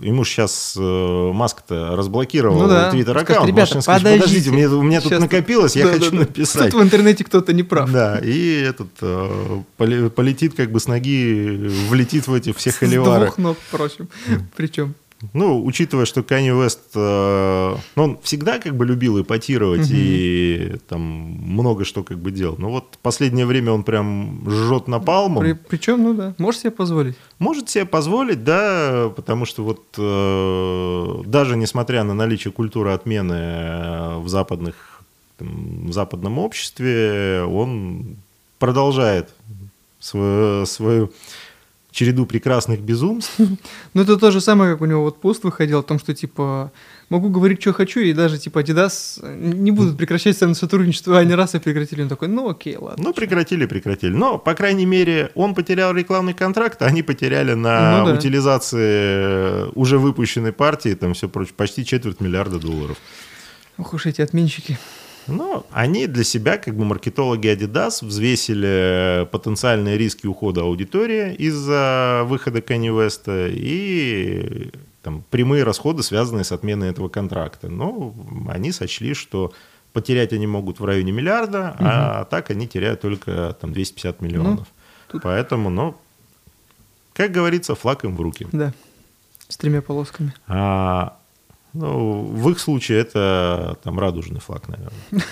Ему 0.00 0.24
сейчас 0.24 0.74
Маск-то 0.76 1.94
разблокировал 1.96 2.58
Ну 2.62 2.68
да. 2.68 2.90
твиттер 2.90 3.12
Скажет, 3.12 3.30
аккаунт. 3.30 3.48
«Ребята, 3.48 3.80
подождите, 3.84 4.50
у 4.50 4.52
меня, 4.54 4.70
у 4.70 4.82
меня 4.82 5.00
тут 5.00 5.10
Сейчас 5.10 5.20
накопилось, 5.20 5.76
я 5.76 5.86
Да, 5.86 5.92
хочу 5.92 6.10
да, 6.10 6.16
написать. 6.18 6.70
Тут 6.72 6.80
в 6.80 6.84
интернете 6.84 7.22
кто-то 7.24 7.52
не 7.52 7.62
прав. 7.62 7.90
Да, 7.92 8.18
и 8.18 8.60
этот 8.60 8.88
э, 9.02 9.62
полетит 9.76 10.54
как 10.54 10.72
бы 10.72 10.80
с 10.80 10.88
ноги, 10.88 11.68
влетит 11.88 12.26
в 12.26 12.34
эти 12.34 12.52
все 12.52 12.72
С 12.72 12.76
холивары. 12.76 13.26
двух 13.26 13.38
ног, 13.38 13.56
впрочем. 13.68 14.08
Причем. 14.56 14.94
Ну, 15.34 15.62
учитывая, 15.64 16.06
что 16.06 16.22
Канни 16.22 16.50
Уэст, 16.50 16.80
э, 16.94 17.76
ну, 17.96 18.02
он 18.02 18.18
всегда 18.22 18.58
как 18.58 18.74
бы 18.74 18.86
любил 18.86 19.20
эпатировать 19.20 19.88
Мгм. 19.90 19.98
и 19.98 20.76
там 20.88 21.00
много 21.02 21.84
что 21.84 22.02
как 22.02 22.18
бы 22.18 22.30
делал. 22.30 22.56
Но 22.58 22.70
вот 22.70 22.98
последнее 23.02 23.44
время 23.44 23.72
он 23.72 23.82
прям 23.84 24.42
жжет 24.48 24.88
напалмом. 24.88 25.42
При- 25.42 25.52
Причем, 25.52 26.02
ну 26.02 26.14
да, 26.14 26.34
можешь 26.38 26.62
себе 26.62 26.70
позволить. 26.70 27.16
Может 27.38 27.68
себе 27.68 27.84
позволить, 27.84 28.44
да, 28.44 29.10
потому 29.14 29.44
что 29.44 29.62
вот 29.62 29.82
э, 29.98 31.22
даже 31.26 31.56
несмотря 31.56 32.02
на 32.04 32.14
наличие 32.14 32.52
культуры 32.52 32.92
отмены 32.92 33.34
э, 33.34 34.18
в 34.18 34.28
западных, 34.28 35.02
там, 35.38 35.86
в 35.88 35.92
западном 35.92 36.38
обществе, 36.38 37.42
он 37.44 38.16
продолжает 38.58 39.28
свою, 39.98 40.64
свою 40.66 41.12
череду 41.90 42.26
прекрасных 42.26 42.80
безумств. 42.80 43.34
Ну, 43.94 44.02
это 44.02 44.16
то 44.16 44.30
же 44.30 44.40
самое, 44.40 44.72
как 44.72 44.82
у 44.82 44.86
него 44.86 45.02
вот 45.02 45.20
пост 45.20 45.42
выходил 45.44 45.80
о 45.80 45.82
том, 45.82 45.98
что, 45.98 46.14
типа, 46.14 46.70
могу 47.08 47.28
говорить, 47.28 47.60
что 47.60 47.72
хочу, 47.72 48.00
и 48.00 48.12
даже, 48.12 48.38
типа, 48.38 48.60
Adidas 48.60 49.18
не 49.36 49.72
будут 49.72 49.96
прекращать 49.98 50.36
со 50.38 50.44
мной 50.44 50.54
сотрудничество, 50.54 51.16
а 51.18 51.20
они 51.20 51.34
раз 51.34 51.54
и 51.54 51.58
прекратили. 51.58 52.02
Он 52.02 52.08
такой, 52.08 52.28
ну, 52.28 52.48
окей, 52.48 52.76
ладно. 52.76 53.02
Ну, 53.04 53.12
прекратили, 53.12 53.66
прекратили. 53.66 54.12
Но, 54.12 54.38
по 54.38 54.54
крайней 54.54 54.86
мере, 54.86 55.30
он 55.34 55.54
потерял 55.54 55.92
рекламный 55.92 56.34
контракт, 56.34 56.80
а 56.82 56.86
они 56.86 57.02
потеряли 57.02 57.54
на 57.54 58.00
Ну 58.00 58.06
да. 58.06 58.14
утилизации 58.14 59.70
уже 59.74 59.98
выпущенной 59.98 60.52
партии, 60.52 60.94
там 60.94 61.14
все 61.14 61.28
прочее, 61.28 61.54
почти 61.56 61.84
четверть 61.84 62.20
миллиарда 62.20 62.58
долларов. 62.58 62.96
Ох 63.78 63.94
уж 63.94 64.06
эти 64.06 64.20
отменщики. 64.20 64.78
Но 65.26 65.66
они 65.70 66.06
для 66.06 66.24
себя, 66.24 66.58
как 66.58 66.74
бы 66.74 66.84
маркетологи 66.84 67.46
Adidas, 67.48 68.04
взвесили 68.04 69.26
потенциальные 69.30 69.96
риски 69.98 70.26
ухода 70.26 70.62
аудитории 70.62 71.34
из-за 71.34 72.22
выхода 72.26 72.58
Kanye 72.60 72.90
West 72.90 73.50
и 73.54 74.70
там, 75.02 75.22
прямые 75.30 75.64
расходы, 75.64 76.02
связанные 76.02 76.44
с 76.44 76.52
отменой 76.52 76.90
этого 76.90 77.08
контракта. 77.08 77.68
Но 77.68 78.14
они 78.48 78.72
сочли, 78.72 79.14
что 79.14 79.52
потерять 79.92 80.32
они 80.32 80.46
могут 80.46 80.78
в 80.80 80.84
районе 80.84 81.12
миллиарда, 81.12 81.74
а 81.78 82.24
так 82.26 82.50
они 82.50 82.68
теряют 82.68 83.00
только 83.00 83.56
там, 83.60 83.72
250 83.72 84.20
миллионов. 84.20 84.68
тут- 85.08 85.22
Поэтому, 85.22 85.70
ну, 85.70 85.96
как 87.14 87.32
говорится, 87.32 87.74
флаг 87.74 88.04
им 88.04 88.16
в 88.16 88.20
руки. 88.20 88.46
Да, 88.52 88.72
с 89.48 89.56
тремя 89.56 89.82
полосками. 89.82 90.32
А, 90.46 91.16
ну, 91.72 92.22
в 92.22 92.50
их 92.50 92.58
случае 92.58 93.00
это 93.00 93.78
там 93.82 93.98
радужный 93.98 94.40
флаг, 94.40 94.68
наверное. 94.68 95.00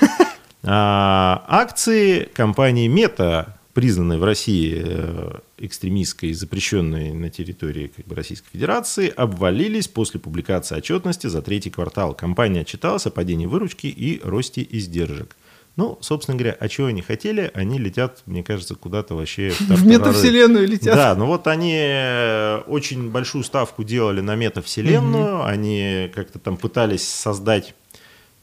А, 0.65 1.45
акции 1.47 2.25
компании 2.35 2.89
Мета, 2.89 3.59
признанной 3.75 4.19
в 4.19 4.25
России 4.25 4.83
э, 4.85 5.39
экстремистской 5.57 6.31
и 6.31 6.35
запрещенной 6.35 7.13
на 7.13 7.31
территории 7.31 7.93
как 7.95 8.07
бы, 8.07 8.17
Российской 8.17 8.51
Федерации, 8.51 9.09
обвалились 9.09 9.87
после 9.87 10.19
публикации 10.19 10.77
отчетности 10.77 11.29
за 11.29 11.43
третий 11.43 11.71
квартал. 11.71 12.13
Компания 12.13 12.63
отчиталась 12.63 13.07
о 13.07 13.11
падении 13.11 13.47
выручки 13.47 13.87
и 13.87 14.21
росте 14.25 14.67
издержек. 14.69 15.37
Ну, 15.79 15.97
собственно 16.01 16.37
говоря, 16.37 16.57
а 16.59 16.69
чего 16.69 16.89
они 16.89 17.03
хотели? 17.03 17.53
Они 17.55 17.79
летят, 17.79 18.25
мне 18.27 18.43
кажется, 18.43 18.75
куда-то 18.75 19.15
вообще... 19.15 19.51
В 19.51 19.59
тартарары. 19.59 19.87
метавселенную 19.89 20.67
летят. 20.67 20.97
Да, 20.97 21.15
ну 21.15 21.27
вот 21.27 21.47
они 21.47 21.73
э, 21.73 22.63
очень 22.67 23.11
большую 23.13 23.45
ставку 23.45 23.85
делали 23.85 24.21
на 24.21 24.35
метавселенную, 24.35 25.45
они 25.45 26.11
как-то 26.17 26.41
там 26.41 26.57
пытались 26.57 27.07
создать 27.07 27.77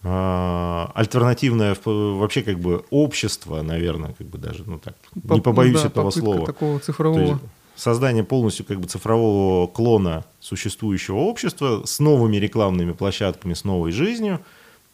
э, 0.04 0.86
альтернативное 0.96 1.76
в- 1.76 2.18
вообще 2.20 2.42
как 2.42 2.58
бы 2.58 2.86
общество, 2.90 3.62
наверное, 3.62 4.14
как 4.18 4.28
бы 4.28 4.38
даже, 4.38 4.64
ну 4.66 4.80
так, 4.80 4.96
не 5.16 5.42
побоюсь 5.42 5.82
да, 5.82 5.88
этого 5.88 6.12
слова. 6.12 6.46
такого 6.46 6.80
То 6.80 6.86
цифрового. 6.86 7.22
есть 7.22 7.42
создание 7.76 8.24
полностью 8.24 8.66
как 8.66 8.80
бы 8.80 8.88
цифрового 8.88 9.68
клона 9.68 10.24
существующего 10.40 11.18
общества 11.18 11.82
с 11.84 12.00
новыми 12.00 12.38
рекламными 12.38 12.94
площадками, 12.94 13.54
с 13.54 13.66
новой 13.66 13.92
жизнью, 13.92 14.40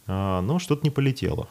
а, 0.07 0.41
но 0.41 0.57
что-то 0.57 0.81
не 0.83 0.89
полетело. 0.89 1.47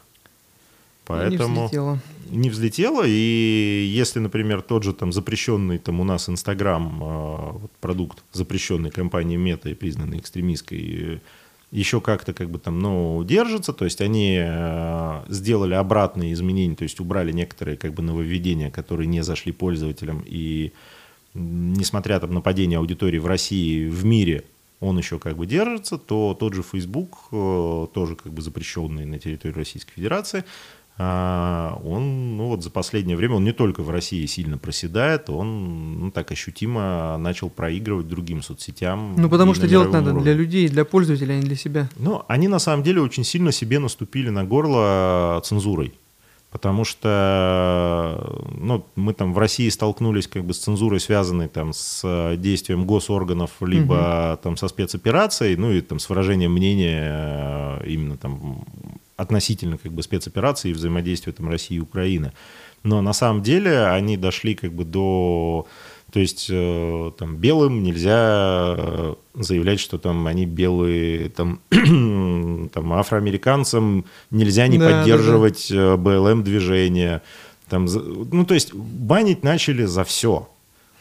Не 1.17 1.31
Поэтому 1.31 1.65
взлетело. 1.67 1.99
не 2.31 2.51
взлетело, 2.51 3.03
и 3.07 3.91
если, 3.91 4.21
например, 4.21 4.63
тот 4.63 4.83
же 4.83 4.93
там 4.93 5.13
запрещенный 5.13 5.79
там 5.79 6.01
у 6.01 6.05
нас 6.05 6.29
Инстаграм, 6.29 6.99
вот 7.61 7.71
продукт 7.81 8.23
запрещенной 8.33 8.91
компанией 8.91 9.39
Мета 9.39 9.69
и 9.69 9.75
признанный 9.75 10.19
экстремистской, 10.19 11.21
еще 11.71 12.01
как-то 12.01 12.33
как 12.33 12.51
бы 12.51 12.59
там, 12.59 12.81
ну, 12.81 13.23
держится, 13.25 13.73
то 13.73 13.85
есть 13.85 14.01
они 14.01 14.39
э, 14.41 15.25
сделали 15.29 15.75
обратные 15.75 16.33
изменения, 16.33 16.75
то 16.75 16.83
есть 16.83 16.99
убрали 17.01 17.31
некоторые 17.33 17.77
как 17.77 17.95
бы 17.95 18.03
нововведения, 18.03 18.71
которые 18.71 19.07
не 19.07 19.23
зашли 19.23 19.53
пользователям, 19.53 20.25
и 20.27 20.73
несмотря 21.35 22.19
там 22.19 22.35
на 22.35 22.41
падение 22.41 22.79
аудитории 22.79 23.19
в 23.19 23.27
России, 23.27 23.87
в 23.87 24.05
мире, 24.05 24.45
он 24.81 24.99
еще 24.99 25.19
как 25.19 25.37
бы 25.37 25.47
держится, 25.47 25.99
то 25.99 26.37
тот 26.39 26.55
же 26.55 26.63
Facebook, 26.63 27.19
э, 27.31 27.87
тоже 27.95 28.17
как 28.17 28.33
бы 28.33 28.43
запрещенный 28.43 29.05
на 29.05 29.19
территории 29.19 29.55
Российской 29.55 29.93
Федерации, 29.93 30.41
а, 30.41 30.45
он, 31.03 32.37
ну 32.37 32.49
вот 32.49 32.63
за 32.63 32.71
последнее 32.71 33.17
время, 33.17 33.37
он 33.37 33.45
не 33.45 33.53
только 33.53 33.83
в 33.83 33.91
России 33.91 34.27
сильно 34.27 34.59
проседает, 34.59 35.31
он 35.31 35.99
ну, 35.99 36.11
так 36.11 36.31
ощутимо 36.31 37.17
начал 37.19 37.49
проигрывать 37.49 38.07
другим 38.07 38.43
соцсетям. 38.43 39.15
Ну, 39.17 39.31
потому 39.31 39.55
что 39.55 39.67
делать 39.67 39.93
надо 39.93 40.11
уровне. 40.11 40.25
для 40.25 40.35
людей, 40.35 40.69
для 40.69 40.85
пользователей, 40.85 41.37
а 41.37 41.39
не 41.39 41.45
для 41.45 41.57
себя. 41.57 41.89
Ну, 41.97 42.23
они 42.29 42.49
на 42.49 42.59
самом 42.59 42.83
деле 42.83 43.01
очень 43.01 43.25
сильно 43.25 43.51
себе 43.53 43.79
наступили 43.79 44.29
на 44.29 44.45
горло 44.45 45.41
цензурой. 45.45 45.95
Потому 46.51 46.85
что 46.85 48.43
ну, 48.59 48.85
мы 48.97 49.15
там 49.15 49.33
в 49.33 49.39
России 49.39 49.69
столкнулись 49.69 50.27
как 50.27 50.45
бы 50.45 50.53
с 50.53 50.59
цензурой, 50.59 50.99
связанной 50.99 51.47
там 51.47 51.73
с 51.73 52.35
действием 52.37 52.87
госорганов, 52.87 53.53
либо 53.61 54.39
там 54.43 54.57
со 54.57 54.67
спецоперацией, 54.67 55.55
ну 55.57 55.71
и 55.71 55.81
там 55.81 56.01
с 56.01 56.09
выражением 56.09 56.53
мнения 56.53 57.81
именно 57.87 58.17
там 58.17 58.65
относительно 59.21 59.77
как 59.77 59.93
бы 59.93 60.03
спецоперации 60.03 60.71
и 60.71 60.73
взаимодействия 60.73 61.33
там 61.33 61.49
России 61.49 61.77
и 61.77 61.81
Украины. 61.81 62.33
Но 62.83 63.03
на 63.03 63.13
самом 63.13 63.43
деле 63.43 63.87
они 63.87 64.17
дошли 64.17 64.55
как 64.55 64.73
бы 64.73 64.85
до... 64.85 65.67
То 66.11 66.19
есть 66.19 66.49
э, 66.51 67.13
там 67.19 67.37
белым 67.37 67.85
нельзя 67.85 68.75
э, 68.77 69.15
заявлять, 69.35 69.79
что 69.79 69.99
там 69.99 70.27
они 70.27 70.47
белые, 70.47 71.29
там, 71.29 71.61
там 72.73 72.93
афроамериканцам 72.93 74.07
нельзя 74.31 74.67
не 74.67 74.79
Да, 74.79 74.85
да, 74.85 74.91
да. 74.91 74.99
поддерживать 75.01 75.71
э, 75.71 75.97
БЛМ 75.97 76.43
движение. 76.43 77.21
Там, 77.69 77.85
ну, 77.85 78.45
то 78.45 78.55
есть 78.55 78.75
банить 78.75 79.45
начали 79.45 79.85
за 79.85 80.03
все. 80.03 80.49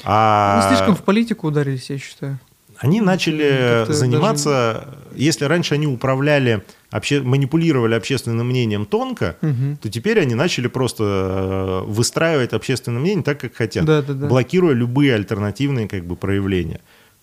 А 0.03 0.61
Ну, 0.61 0.75
слишком 0.75 0.95
в 0.95 1.01
политику 1.03 1.47
ударились, 1.47 1.89
я 1.89 1.97
считаю. 1.97 2.38
они 2.77 3.01
начали 3.01 3.85
заниматься, 3.89 4.89
если 5.15 5.45
раньше 5.45 5.73
они 5.73 5.88
управляли, 5.88 6.61
обще- 6.91 7.22
манипулировали 7.22 7.93
общественным 7.96 8.48
мнением 8.48 8.86
тонко, 8.86 9.38
Мгм. 9.41 9.77
то 9.77 9.89
теперь 9.89 10.19
они 10.19 10.36
начали 10.36 10.67
просто 10.67 11.03
э, 11.03 11.91
выстраивать 11.91 12.53
общественное 12.53 13.00
мнение 13.00 13.24
так, 13.24 13.39
как 13.39 13.55
хотят, 13.55 13.86
Да, 13.86 14.01
да, 14.01 14.13
да. 14.13 14.27
блокируя 14.27 14.74
любые 14.74 15.13
альтернативные 15.15 15.88
как 15.88 16.05
бы, 16.05 16.15
проявления. 16.15 16.79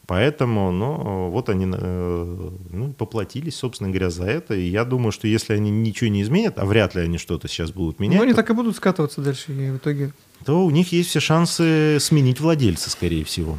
Поэтому, 0.09 0.71
ну, 0.71 1.31
вот 1.31 1.49
они 1.49 1.67
э, 1.69 2.51
ну, 2.71 2.93
поплатились, 2.93 3.57
собственно 3.57 3.91
говоря, 3.91 4.09
за 4.11 4.23
это. 4.25 4.55
И 4.55 4.65
я 4.69 4.85
думаю, 4.85 5.11
что 5.11 5.27
если 5.27 5.53
они 5.55 5.69
ничего 5.71 6.09
не 6.11 6.23
изменят, 6.23 6.59
а 6.61 6.65
вряд 6.65 6.95
ли 6.95 7.03
они 7.03 7.19
что-то 7.19 7.49
сейчас 7.49 7.73
будут 7.73 7.99
менять, 7.99 8.19
Ну, 8.19 8.23
они 8.23 8.31
то, 8.33 8.37
так 8.37 8.51
и 8.51 8.53
будут 8.55 8.77
скатываться 8.77 9.21
дальше, 9.21 9.53
и 9.53 9.71
в 9.73 9.79
итоге... 9.79 10.13
то 10.45 10.65
у 10.65 10.71
них 10.71 10.93
есть 10.93 11.09
все 11.11 11.19
шансы 11.19 11.99
сменить 11.99 12.39
владельца, 12.39 12.89
скорее 12.89 13.25
всего. 13.25 13.59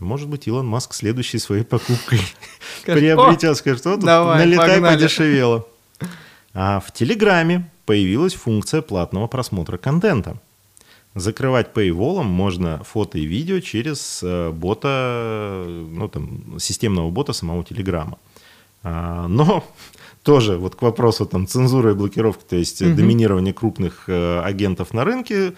Может 0.00 0.28
быть, 0.28 0.48
Илон 0.48 0.66
Маск 0.66 0.94
следующей 0.94 1.38
своей 1.38 1.62
покупкой 1.62 2.20
приобретет, 2.84 3.56
скажет, 3.58 4.00
давай, 4.00 4.38
налетай 4.38 4.74
погнали». 4.74 4.96
подешевело. 4.96 5.66
А 6.52 6.80
в 6.80 6.92
Телеграме 6.92 7.70
появилась 7.86 8.34
функция 8.34 8.82
платного 8.82 9.28
просмотра 9.28 9.76
контента. 9.76 10.36
Закрывать 11.14 11.70
paywall 11.72 12.22
можно 12.24 12.82
фото 12.82 13.18
и 13.18 13.24
видео 13.24 13.60
через 13.60 14.20
э, 14.24 14.50
бота, 14.50 15.64
ну 15.66 16.08
там, 16.08 16.58
системного 16.58 17.10
бота 17.10 17.32
самого 17.32 17.62
Телеграма. 17.64 18.18
А, 18.82 19.28
Но 19.28 19.64
тоже 20.24 20.56
вот 20.56 20.74
к 20.76 20.82
вопросу 20.82 21.26
там 21.26 21.46
цензуры 21.46 21.92
и 21.92 21.94
блокировки, 21.94 22.42
то 22.48 22.56
есть 22.56 22.80
Мгм. 22.80 22.96
доминирование 22.96 23.54
крупных 23.54 24.04
э, 24.08 24.40
агентов 24.40 24.92
на 24.92 25.04
рынке, 25.04 25.52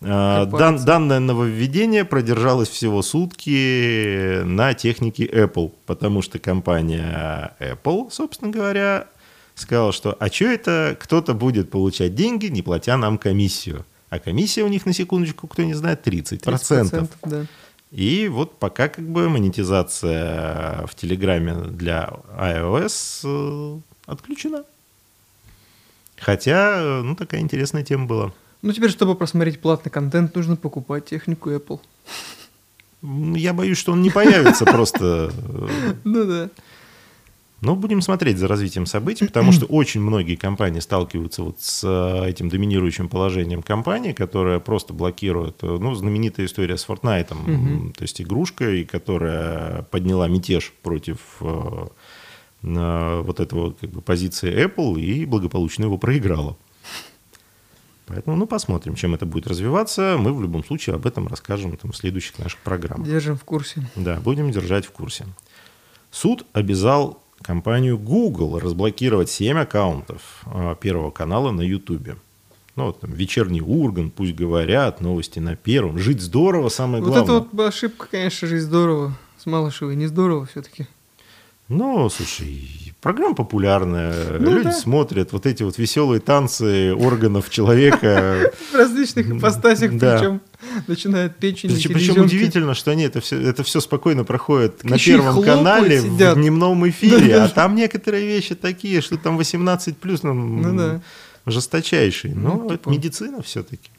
дан- 0.00 0.50
Корпораций. 0.50 0.86
данное 0.86 1.20
нововведение 1.20 2.04
продержалось 2.04 2.68
всего 2.68 3.02
сутки 3.02 4.42
на 4.44 4.74
технике 4.74 5.24
Apple, 5.26 5.72
потому 5.86 6.22
что 6.22 6.38
компания 6.38 7.54
Apple, 7.60 8.10
собственно 8.10 8.50
говоря, 8.50 9.06
сказал, 9.54 9.92
что 9.92 10.16
а 10.18 10.28
что 10.28 10.44
это 10.46 10.96
кто-то 11.00 11.34
будет 11.34 11.70
получать 11.70 12.14
деньги, 12.14 12.46
не 12.46 12.62
платя 12.62 12.96
нам 12.96 13.18
комиссию? 13.18 13.84
А 14.08 14.18
комиссия 14.18 14.62
у 14.62 14.68
них, 14.68 14.86
на 14.86 14.92
секундочку, 14.92 15.46
кто 15.48 15.62
не 15.64 15.74
знает, 15.74 16.06
30%. 16.06 16.40
30% 16.42 17.10
да. 17.24 17.46
И 17.90 18.28
вот 18.28 18.58
пока 18.58 18.88
как 18.88 19.08
бы 19.08 19.28
монетизация 19.28 20.86
в 20.86 20.94
Телеграме 20.94 21.54
для 21.54 22.10
iOS 22.38 23.20
э, 23.24 23.80
отключена. 24.06 24.64
Хотя, 26.18 27.00
ну, 27.02 27.14
такая 27.14 27.40
интересная 27.40 27.82
тема 27.84 28.06
была. 28.06 28.32
Ну, 28.66 28.72
теперь, 28.72 28.90
чтобы 28.90 29.14
просмотреть 29.14 29.60
платный 29.60 29.92
контент, 29.92 30.34
нужно 30.34 30.56
покупать 30.56 31.04
технику 31.04 31.50
Apple. 31.50 31.78
Я 33.00 33.52
боюсь, 33.52 33.78
что 33.78 33.92
он 33.92 34.02
не 34.02 34.10
появится 34.10 34.64
просто. 34.64 35.30
Ну 36.02 36.24
да. 36.24 36.50
Но 37.60 37.76
будем 37.76 38.02
смотреть 38.02 38.38
за 38.38 38.48
развитием 38.48 38.84
событий, 38.84 39.26
потому 39.26 39.52
что 39.52 39.66
очень 39.66 40.00
многие 40.00 40.34
компании 40.34 40.80
сталкиваются 40.80 41.44
вот 41.44 41.60
с 41.60 41.84
э, 41.84 42.28
этим 42.28 42.48
доминирующим 42.48 43.08
положением 43.08 43.62
компании, 43.62 44.12
которая 44.12 44.58
просто 44.58 44.92
блокирует, 44.92 45.62
э, 45.62 45.66
ну, 45.66 45.94
знаменитая 45.94 46.46
история 46.46 46.76
с 46.76 46.86
Fortnite, 46.86 47.32
угу. 47.32 47.92
то 47.92 48.02
есть 48.02 48.20
игрушка, 48.20 48.68
и 48.68 48.84
которая 48.84 49.82
подняла 49.90 50.26
мятеж 50.26 50.74
против 50.82 51.18
э, 51.40 51.86
вот 52.62 53.40
этого 53.40 53.70
как 53.70 53.90
бы, 53.90 54.00
позиции 54.02 54.66
Apple 54.66 55.00
и 55.00 55.24
благополучно 55.24 55.84
его 55.84 55.98
проиграла. 55.98 56.56
Поэтому, 58.06 58.36
ну, 58.36 58.46
посмотрим, 58.46 58.94
чем 58.94 59.14
это 59.14 59.26
будет 59.26 59.46
развиваться. 59.48 60.16
Мы 60.18 60.32
в 60.32 60.40
любом 60.40 60.64
случае 60.64 60.94
об 60.94 61.06
этом 61.06 61.26
расскажем 61.26 61.76
там, 61.76 61.90
в 61.90 61.96
следующих 61.96 62.38
наших 62.38 62.60
программах. 62.60 63.06
Держим 63.06 63.36
в 63.36 63.44
курсе. 63.44 63.82
Да, 63.96 64.20
будем 64.20 64.50
держать 64.52 64.86
в 64.86 64.92
курсе. 64.92 65.26
Суд 66.12 66.46
обязал 66.52 67.20
компанию 67.42 67.98
Google 67.98 68.58
разблокировать 68.58 69.28
7 69.28 69.58
аккаунтов 69.58 70.42
а, 70.46 70.76
Первого 70.76 71.10
канала 71.10 71.50
на 71.50 71.62
YouTube. 71.62 72.16
Ну, 72.76 72.86
вот 72.86 73.00
там 73.00 73.12
вечерний 73.12 73.60
Урган, 73.60 74.10
пусть 74.10 74.34
говорят, 74.34 75.00
новости 75.00 75.40
на 75.40 75.56
Первом. 75.56 75.98
Жить 75.98 76.20
здорово, 76.20 76.68
самое 76.68 77.02
вот 77.02 77.12
главное. 77.12 77.34
Вот 77.34 77.46
это 77.46 77.56
вот 77.56 77.68
ошибка, 77.68 78.06
конечно, 78.10 78.46
жить 78.46 78.62
здорово. 78.62 79.16
С 79.38 79.46
Малышевой 79.46 79.96
не 79.96 80.06
здорово 80.06 80.46
все-таки. 80.46 80.86
Ну, 81.68 82.08
слушай, 82.10 82.94
программа 83.00 83.34
популярная, 83.34 84.38
ну, 84.38 84.52
люди 84.52 84.64
да. 84.66 84.72
смотрят 84.72 85.32
вот 85.32 85.46
эти 85.46 85.64
вот 85.64 85.78
веселые 85.78 86.20
танцы 86.20 86.94
органов 86.94 87.50
человека. 87.50 88.52
В 88.70 88.74
различных 88.74 89.28
ипостасях, 89.28 89.90
причем 89.90 90.40
начинают 90.86 91.36
печень, 91.36 91.70
Причем, 91.70 91.92
причем 91.92 92.22
удивительно, 92.22 92.74
что 92.74 92.92
они 92.92 93.02
это 93.02 93.20
все, 93.20 93.40
это 93.40 93.64
все 93.64 93.80
спокойно 93.80 94.22
проходит 94.22 94.84
на 94.84 94.96
Первом 94.96 95.42
канале 95.42 96.00
в 96.02 96.34
дневном 96.34 96.88
эфире, 96.88 97.36
а 97.36 97.48
там 97.48 97.74
некоторые 97.74 98.26
вещи 98.26 98.54
такие, 98.54 99.00
что 99.00 99.16
там 99.16 99.36
18 99.36 99.98
плюс, 99.98 100.22
ну, 100.22 100.34
ну 100.34 100.76
да. 100.76 101.00
жесточайшие. 101.46 102.34
Но 102.36 102.54
ну, 102.54 102.66
это 102.66 102.76
типа. 102.76 102.90
медицина 102.90 103.42
все-таки. 103.42 103.90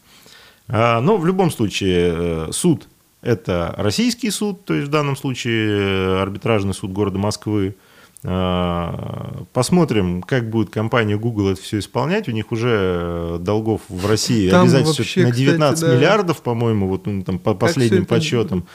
А, 0.70 1.02
но 1.02 1.18
в 1.18 1.26
любом 1.26 1.52
случае 1.52 2.14
э, 2.16 2.52
суд 2.52 2.88
это 3.28 3.76
российский 3.78 4.32
суд, 4.32 4.64
то 4.64 4.74
есть 4.74 4.88
в 4.88 4.90
данном 4.90 5.18
случае 5.18 5.70
э, 5.70 6.22
арбитражный 6.22 6.74
суд 6.74 6.94
города 6.94 7.20
Москвы. 7.20 7.76
А, 8.24 9.44
посмотрим, 9.52 10.22
как 10.22 10.50
будет 10.50 10.70
компания 10.70 11.18
Google 11.18 11.50
это 11.50 11.62
все 11.62 11.80
исполнять. 11.80 12.30
У 12.30 12.32
них 12.32 12.54
уже 12.54 12.70
э, 12.72 13.38
долгов 13.42 13.82
в 13.90 14.08
России 14.08 14.50
там 14.50 14.64
обязательно 14.64 15.28
на 15.28 15.36
19 15.36 15.76
кстати, 15.76 15.92
да. 15.92 15.98
миллиардов, 15.98 16.42
по-моему, 16.42 16.88
вот 16.88 17.06
ну, 17.06 17.22
там, 17.24 17.38
по 17.38 17.54
последним 17.54 18.06
подсчетам. 18.06 18.66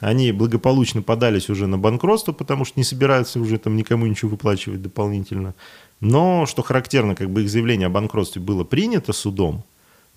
Они 0.00 0.30
благополучно 0.32 1.00
подались 1.00 1.48
уже 1.48 1.66
на 1.66 1.78
банкротство, 1.78 2.32
потому 2.32 2.66
что 2.66 2.78
не 2.78 2.84
собираются 2.84 3.40
уже 3.40 3.56
там 3.56 3.76
никому 3.76 4.04
ничего 4.06 4.32
выплачивать 4.32 4.82
дополнительно. 4.82 5.54
Но, 6.00 6.44
что 6.44 6.62
характерно, 6.62 7.14
как 7.14 7.30
бы 7.30 7.44
их 7.44 7.48
заявление 7.48 7.86
о 7.86 7.90
банкротстве 7.90 8.42
было 8.42 8.62
принято 8.64 9.14
судом, 9.14 9.64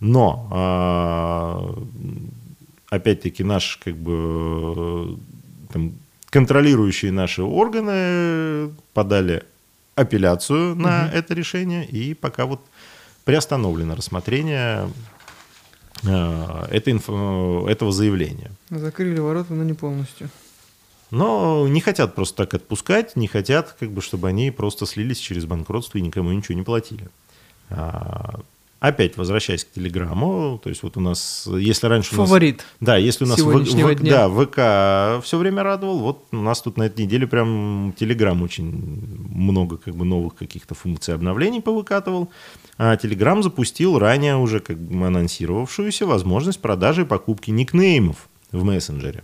но 0.01 0.49
а, 0.51 1.83
опять-таки, 2.95 3.43
наш, 3.43 3.77
как 3.83 3.95
бы, 3.95 5.17
там, 5.71 5.93
контролирующие 6.29 7.11
наши 7.11 7.43
органы 7.43 8.73
подали 8.93 9.43
апелляцию 9.95 10.75
на 10.75 11.05
угу. 11.05 11.15
это 11.15 11.33
решение, 11.33 11.85
и 11.85 12.13
пока 12.13 12.45
вот 12.45 12.61
приостановлено 13.23 13.95
рассмотрение 13.95 14.89
э, 16.03 16.67
этой 16.71 16.93
инфо, 16.93 17.67
этого 17.69 17.91
заявления. 17.91 18.51
Закрыли 18.69 19.19
ворота, 19.19 19.53
но 19.53 19.63
не 19.63 19.73
полностью. 19.73 20.29
Но 21.11 21.67
не 21.67 21.81
хотят 21.81 22.15
просто 22.15 22.37
так 22.45 22.53
отпускать, 22.55 23.15
не 23.15 23.27
хотят, 23.27 23.75
как 23.79 23.91
бы, 23.91 24.01
чтобы 24.01 24.27
они 24.27 24.51
просто 24.51 24.85
слились 24.85 25.19
через 25.19 25.45
банкротство 25.45 25.97
и 25.97 26.01
никому 26.01 26.31
ничего 26.31 26.57
не 26.57 26.63
платили. 26.63 27.07
А, 27.69 28.41
Опять 28.85 29.17
возвращаясь 29.17 29.65
к 29.65 29.71
Телеграму, 29.71 30.59
то 30.63 30.69
есть 30.69 30.83
вот 30.83 30.95
у 30.95 30.99
нас, 30.99 31.47
если 31.47 31.87
раньше 31.87 32.13
Фаворит 32.13 32.57
у 32.57 32.57
нас... 32.57 32.65
Да, 32.81 32.97
если 32.97 33.25
у 33.25 33.27
нас 33.27 33.39
в, 33.39 33.47
в, 33.47 33.95
дня. 33.95 34.11
Да, 34.11 34.29
ВК 34.29 35.25
все 35.25 35.39
время 35.39 35.63
радовал, 35.63 35.97
вот 35.97 36.25
у 36.31 36.35
нас 36.35 36.61
тут 36.61 36.77
на 36.77 36.83
этой 36.83 37.03
неделе 37.03 37.25
прям 37.25 37.95
Телеграм 37.97 38.39
очень 38.43 38.65
много 39.33 39.77
как 39.77 39.95
бы 39.95 40.05
новых 40.05 40.35
каких-то 40.35 40.75
функций 40.75 41.15
обновлений 41.15 41.63
повыкатывал. 41.63 42.29
А 42.77 42.95
Телеграм 42.95 43.41
запустил 43.41 43.97
ранее 43.97 44.37
уже 44.37 44.59
как 44.59 44.77
бы 44.77 45.07
анонсировавшуюся 45.07 46.05
возможность 46.05 46.59
продажи 46.59 47.01
и 47.01 47.05
покупки 47.05 47.49
никнеймов 47.49 48.29
в 48.51 48.63
мессенджере. 48.63 49.23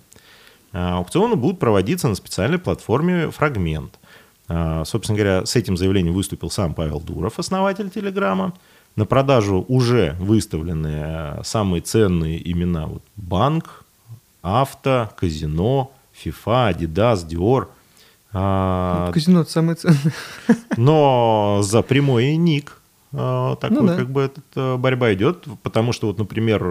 А 0.74 0.98
аукционы 0.98 1.36
будут 1.36 1.60
проводиться 1.60 2.08
на 2.08 2.16
специальной 2.16 2.58
платформе 2.58 3.30
«Фрагмент». 3.30 4.00
А, 4.48 4.86
собственно 4.86 5.20
говоря, 5.20 5.46
с 5.46 5.56
этим 5.56 5.78
заявлением 5.78 6.16
выступил 6.16 6.50
сам 6.50 6.74
Павел 6.74 7.00
Дуров, 7.00 7.38
основатель 7.38 7.92
Телеграма. 7.92 8.54
На 8.96 9.06
продажу 9.06 9.66
уже 9.68 10.16
выставлены 10.20 10.88
э, 10.88 11.42
самые 11.44 11.82
ценные 11.82 12.52
имена. 12.52 12.88
Вот 12.88 13.04
банк, 13.16 13.86
авто, 14.42 15.10
казино, 15.18 15.92
FIFA, 16.14 16.76
Adidas, 16.76 17.28
Dior. 17.28 17.68
А, 18.34 19.08
ну, 19.08 19.14
казино 19.14 19.42
это 19.42 19.52
самое 19.52 19.76
ценное. 19.76 20.14
Но 20.78 21.60
за 21.64 21.82
прямой 21.82 22.36
ник 22.36 22.82
а, 23.14 23.56
такой 23.58 23.78
ну, 23.82 23.88
да. 23.88 23.98
как 23.98 24.10
бы 24.10 24.22
этот, 24.22 24.46
э, 24.56 24.78
борьба 24.78 25.14
идет, 25.14 25.46
потому 25.64 25.92
что 25.92 26.08
вот, 26.08 26.18
например, 26.18 26.64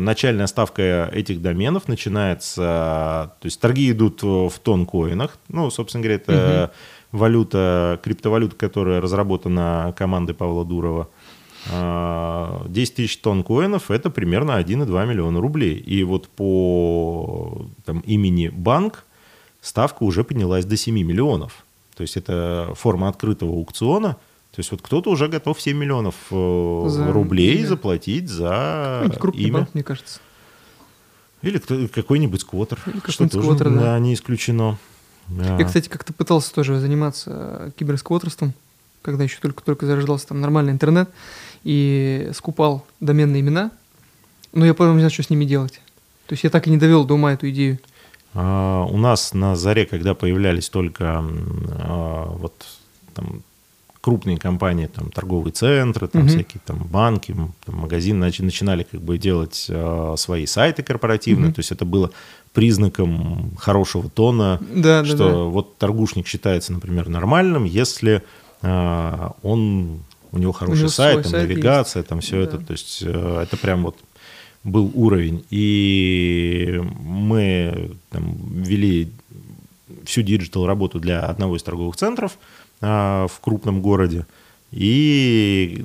начальная 0.00 0.46
ставка 0.46 1.10
этих 1.12 1.40
доменов 1.40 1.88
начинается, 1.88 3.32
то 3.40 3.44
есть 3.44 3.58
торги 3.58 3.90
идут 3.90 4.22
в 4.22 4.52
тон-коинах, 4.62 5.38
ну, 5.48 5.70
собственно 5.70 6.02
говоря, 6.02 6.16
это 6.16 6.72
угу. 7.12 7.18
валюта, 7.18 7.98
криптовалюта, 8.02 8.54
которая 8.56 9.00
разработана 9.00 9.94
командой 9.96 10.34
Павла 10.34 10.66
Дурова. 10.66 11.08
10 11.66 11.72
а, 11.72 12.66
тысяч 12.68 13.18
тонн 13.18 13.42
коинов– 13.42 13.90
это 13.90 14.10
примерно 14.10 14.52
1,2 14.60 15.06
миллиона 15.06 15.40
рублей. 15.40 15.76
И 15.76 16.02
вот 16.04 16.28
по 16.28 17.66
там, 17.84 18.00
имени 18.00 18.48
банк 18.48 19.04
ставка 19.60 20.04
уже 20.04 20.24
поднялась 20.24 20.64
до 20.64 20.76
7 20.76 20.94
миллионов. 20.94 21.64
То 21.96 22.02
есть 22.02 22.16
это 22.16 22.72
форма 22.74 23.08
открытого 23.08 23.52
аукциона. 23.52 24.16
То 24.52 24.60
есть 24.60 24.70
вот 24.70 24.82
кто-то 24.82 25.10
уже 25.10 25.28
готов 25.28 25.60
7 25.60 25.76
миллионов 25.76 26.14
э, 26.30 26.84
за 26.88 27.12
рублей 27.12 27.58
имя. 27.58 27.66
заплатить 27.66 28.28
за 28.28 29.10
крупный 29.18 29.42
имя. 29.42 29.52
Банк, 29.52 29.74
мне 29.74 29.82
кажется. 29.82 30.20
Или 31.42 31.58
какой-нибудь 31.58 32.40
сквотер. 32.40 32.78
Или 32.86 33.00
какой-нибудь 33.00 33.40
сквотер, 33.40 33.70
да. 33.70 33.80
да. 33.80 33.98
не 33.98 34.14
исключено. 34.14 34.78
Я, 35.28 35.64
кстати, 35.64 35.88
как-то 35.88 36.12
пытался 36.12 36.54
тоже 36.54 36.78
заниматься 36.80 37.72
киберсквотерством, 37.76 38.54
когда 39.02 39.24
еще 39.24 39.38
только-только 39.40 39.86
зарождался 39.86 40.28
там 40.28 40.40
нормальный 40.40 40.72
интернет 40.72 41.10
и 41.64 42.30
скупал 42.34 42.86
доменные 43.00 43.40
имена, 43.40 43.70
но 44.52 44.64
я 44.64 44.74
потом 44.74 44.94
не 44.94 45.00
знаю, 45.00 45.10
что 45.10 45.22
с 45.22 45.30
ними 45.30 45.44
делать. 45.44 45.80
То 46.26 46.34
есть 46.34 46.44
я 46.44 46.50
так 46.50 46.66
и 46.66 46.70
не 46.70 46.76
довел 46.76 47.04
до 47.04 47.14
ума 47.14 47.32
эту 47.32 47.48
идею. 47.50 47.78
А, 48.34 48.84
у 48.84 48.96
нас 48.96 49.32
на 49.32 49.56
заре, 49.56 49.86
когда 49.86 50.14
появлялись 50.14 50.68
только 50.68 51.24
а, 51.24 52.36
вот 52.38 52.66
там 53.14 53.42
крупные 54.00 54.38
компании, 54.38 54.86
там 54.86 55.10
торговые 55.10 55.52
центры, 55.52 56.08
там 56.08 56.22
угу. 56.22 56.28
всякие 56.28 56.60
там 56.64 56.78
банки, 56.84 57.34
там, 57.64 57.76
магазины 57.76 58.20
начи, 58.20 58.42
начинали 58.42 58.84
как 58.84 59.00
бы 59.00 59.18
делать 59.18 59.66
а, 59.70 60.14
свои 60.16 60.46
сайты 60.46 60.82
корпоративные, 60.82 61.48
угу. 61.48 61.56
то 61.56 61.58
есть 61.60 61.72
это 61.72 61.84
было 61.84 62.10
признаком 62.52 63.52
хорошего 63.58 64.08
тона, 64.08 64.60
да, 64.74 65.04
что 65.04 65.16
да, 65.16 65.30
да. 65.30 65.36
вот 65.44 65.78
торгушник 65.78 66.26
считается, 66.26 66.72
например, 66.72 67.08
нормальным, 67.08 67.64
если 67.64 68.22
он 68.62 70.00
у 70.32 70.38
него 70.38 70.52
хороший 70.52 70.74
у 70.74 70.78
него 70.80 70.88
сайт, 70.88 71.22
там, 71.22 71.32
сайт 71.32 71.48
навигация, 71.48 72.00
есть. 72.00 72.08
там 72.08 72.20
все 72.20 72.36
да. 72.36 72.42
это, 72.42 72.58
то 72.58 72.72
есть 72.72 73.02
э, 73.02 73.40
это 73.42 73.56
прям 73.56 73.84
вот 73.84 73.96
был 74.64 74.90
уровень. 74.94 75.44
И 75.50 76.80
мы 77.00 77.92
там, 78.10 78.36
вели 78.62 79.10
всю 80.04 80.22
digital 80.22 80.66
работу 80.66 81.00
для 81.00 81.20
одного 81.20 81.56
из 81.56 81.62
торговых 81.62 81.96
центров 81.96 82.38
а, 82.80 83.26
в 83.28 83.40
крупном 83.40 83.80
городе. 83.80 84.26
И 84.70 85.84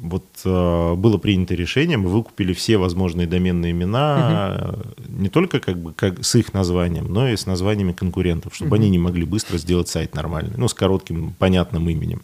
вот 0.00 0.24
а, 0.44 0.94
было 0.94 1.18
принято 1.18 1.54
решение, 1.54 1.96
мы 1.96 2.08
выкупили 2.08 2.52
все 2.52 2.78
возможные 2.78 3.26
доменные 3.26 3.72
имена, 3.72 4.72
угу. 4.72 5.12
не 5.22 5.28
только 5.28 5.60
как 5.60 5.78
бы 5.78 5.92
как 5.92 6.24
с 6.24 6.34
их 6.34 6.52
названием, 6.54 7.12
но 7.12 7.28
и 7.28 7.36
с 7.36 7.46
названиями 7.46 7.92
конкурентов, 7.92 8.54
чтобы 8.54 8.70
угу. 8.70 8.76
они 8.76 8.90
не 8.90 8.98
могли 8.98 9.24
быстро 9.24 9.58
сделать 9.58 9.88
сайт 9.88 10.14
нормальный, 10.14 10.54
ну, 10.56 10.68
с 10.68 10.74
коротким, 10.74 11.34
понятным 11.38 11.88
именем. 11.88 12.22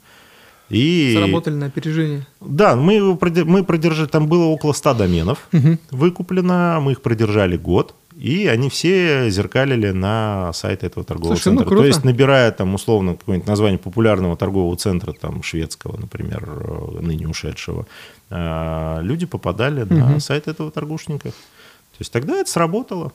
И... 0.70 1.14
Сработали 1.16 1.54
на 1.54 1.66
опережение. 1.66 2.26
Да, 2.40 2.74
мы, 2.74 2.94
его 2.94 3.18
мы 3.44 3.64
продержали, 3.64 4.08
там 4.08 4.28
было 4.28 4.44
около 4.44 4.72
100 4.72 4.94
доменов 4.94 5.48
выкуплено, 5.90 6.80
мы 6.80 6.92
их 6.92 7.02
продержали 7.02 7.56
год, 7.56 7.94
и 8.16 8.46
они 8.46 8.68
все 8.70 9.28
зеркалили 9.30 9.90
на 9.90 10.52
сайт 10.52 10.84
этого 10.84 11.04
торгового 11.04 11.34
Слушай, 11.36 11.48
ну, 11.52 11.58
центра. 11.58 11.64
То 11.64 11.68
круто. 11.70 11.86
есть, 11.86 12.04
набирая 12.04 12.52
там 12.52 12.74
условно 12.74 13.14
какое-нибудь 13.16 13.48
название 13.48 13.78
популярного 13.78 14.36
торгового 14.36 14.76
центра, 14.76 15.12
там 15.12 15.42
шведского, 15.42 15.96
например, 15.98 16.48
э, 16.48 17.00
ныне 17.00 17.26
ушедшего, 17.28 17.86
э, 18.30 18.98
люди 19.02 19.26
попадали 19.26 19.82
на 19.84 20.10
Мгм. 20.10 20.20
сайт 20.20 20.48
этого 20.48 20.70
торгушника. 20.70 21.30
То 21.30 21.98
есть 22.00 22.12
тогда 22.12 22.36
это 22.40 22.50
сработало. 22.50 23.12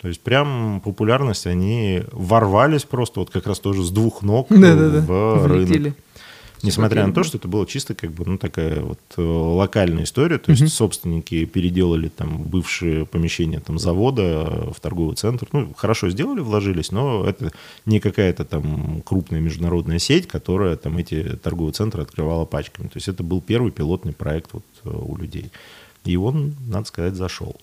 То 0.00 0.08
есть 0.08 0.20
прям 0.20 0.82
популярность, 0.84 1.46
они 1.46 2.02
ворвались 2.12 2.84
просто 2.84 3.20
вот 3.20 3.30
как 3.30 3.46
раз 3.46 3.58
тоже 3.60 3.82
с 3.82 3.90
двух 3.90 4.22
ног 4.22 4.48
Да-да-да. 4.50 5.00
в 5.00 5.46
рынок. 5.46 5.68
Влетели. 5.68 5.94
Несмотря 6.64 7.06
на 7.06 7.12
то, 7.12 7.22
что 7.22 7.38
это 7.38 7.48
было 7.48 7.66
чисто 7.66 7.94
как 7.94 8.10
бы, 8.12 8.24
ну, 8.26 8.38
такая 8.38 8.80
вот 8.80 8.98
э, 9.16 9.22
локальная 9.22 10.04
история, 10.04 10.38
то 10.38 10.50
есть 10.50 10.62
Мгм. 10.62 10.70
собственники 10.70 11.44
переделали 11.44 12.08
там 12.08 12.42
бывшие 12.42 13.06
помещения 13.06 13.60
там 13.60 13.78
завода 13.78 14.72
в 14.74 14.80
торговый 14.80 15.16
центр, 15.16 15.46
ну, 15.52 15.72
хорошо 15.76 16.10
сделали, 16.10 16.40
вложились, 16.40 16.90
но 16.92 17.24
это 17.24 17.52
не 17.86 18.00
какая-то 18.00 18.44
там 18.44 19.02
крупная 19.04 19.40
международная 19.40 19.98
сеть, 19.98 20.26
которая 20.26 20.76
там 20.76 20.96
эти 20.98 21.36
торговые 21.42 21.72
центры 21.72 22.02
открывала 22.02 22.44
пачками. 22.44 22.86
То 22.86 22.96
есть 22.96 23.08
это 23.08 23.22
был 23.22 23.40
первый 23.40 23.70
пилотный 23.72 24.12
проект 24.12 24.50
вот 24.52 24.64
э, 24.84 24.88
у 24.88 25.16
людей. 25.16 25.50
И 26.04 26.16
он, 26.16 26.54
надо 26.66 26.86
сказать, 26.86 27.14
зашел. 27.14 27.56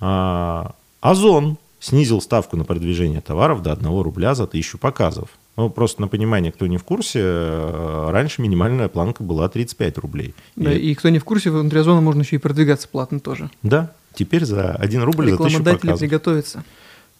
А, 0.00 0.74
Озон 1.00 1.56
снизил 1.80 2.20
ставку 2.20 2.56
на 2.56 2.64
продвижение 2.64 3.20
товаров 3.20 3.62
до 3.62 3.72
1 3.72 4.00
рубля 4.00 4.34
за 4.34 4.46
тысячу 4.46 4.78
показов. 4.78 5.28
Ну, 5.56 5.68
просто 5.68 6.00
на 6.00 6.08
понимание, 6.08 6.50
кто 6.50 6.66
не 6.66 6.78
в 6.78 6.84
курсе, 6.84 7.20
э, 7.22 8.08
раньше 8.10 8.40
минимальная 8.40 8.88
планка 8.88 9.22
была 9.22 9.48
35 9.50 9.98
рублей. 9.98 10.34
Да, 10.56 10.72
И- 10.72 10.78
и 10.78 10.94
кто 10.94 11.10
не 11.10 11.18
в 11.18 11.24
курсе, 11.24 11.50
внутри 11.50 11.80
Озона 11.80 12.00
можно 12.00 12.22
еще 12.22 12.36
и 12.36 12.38
продвигаться 12.38 12.88
платно 12.88 13.20
тоже. 13.20 13.50
да, 13.62 13.92
теперь 14.14 14.44
за 14.46 14.72
1 14.72 15.02
рубль 15.02 15.30
за 15.30 15.36
тысячу 15.36 15.62
показов. 15.62 15.98
приготовятся. 16.00 16.64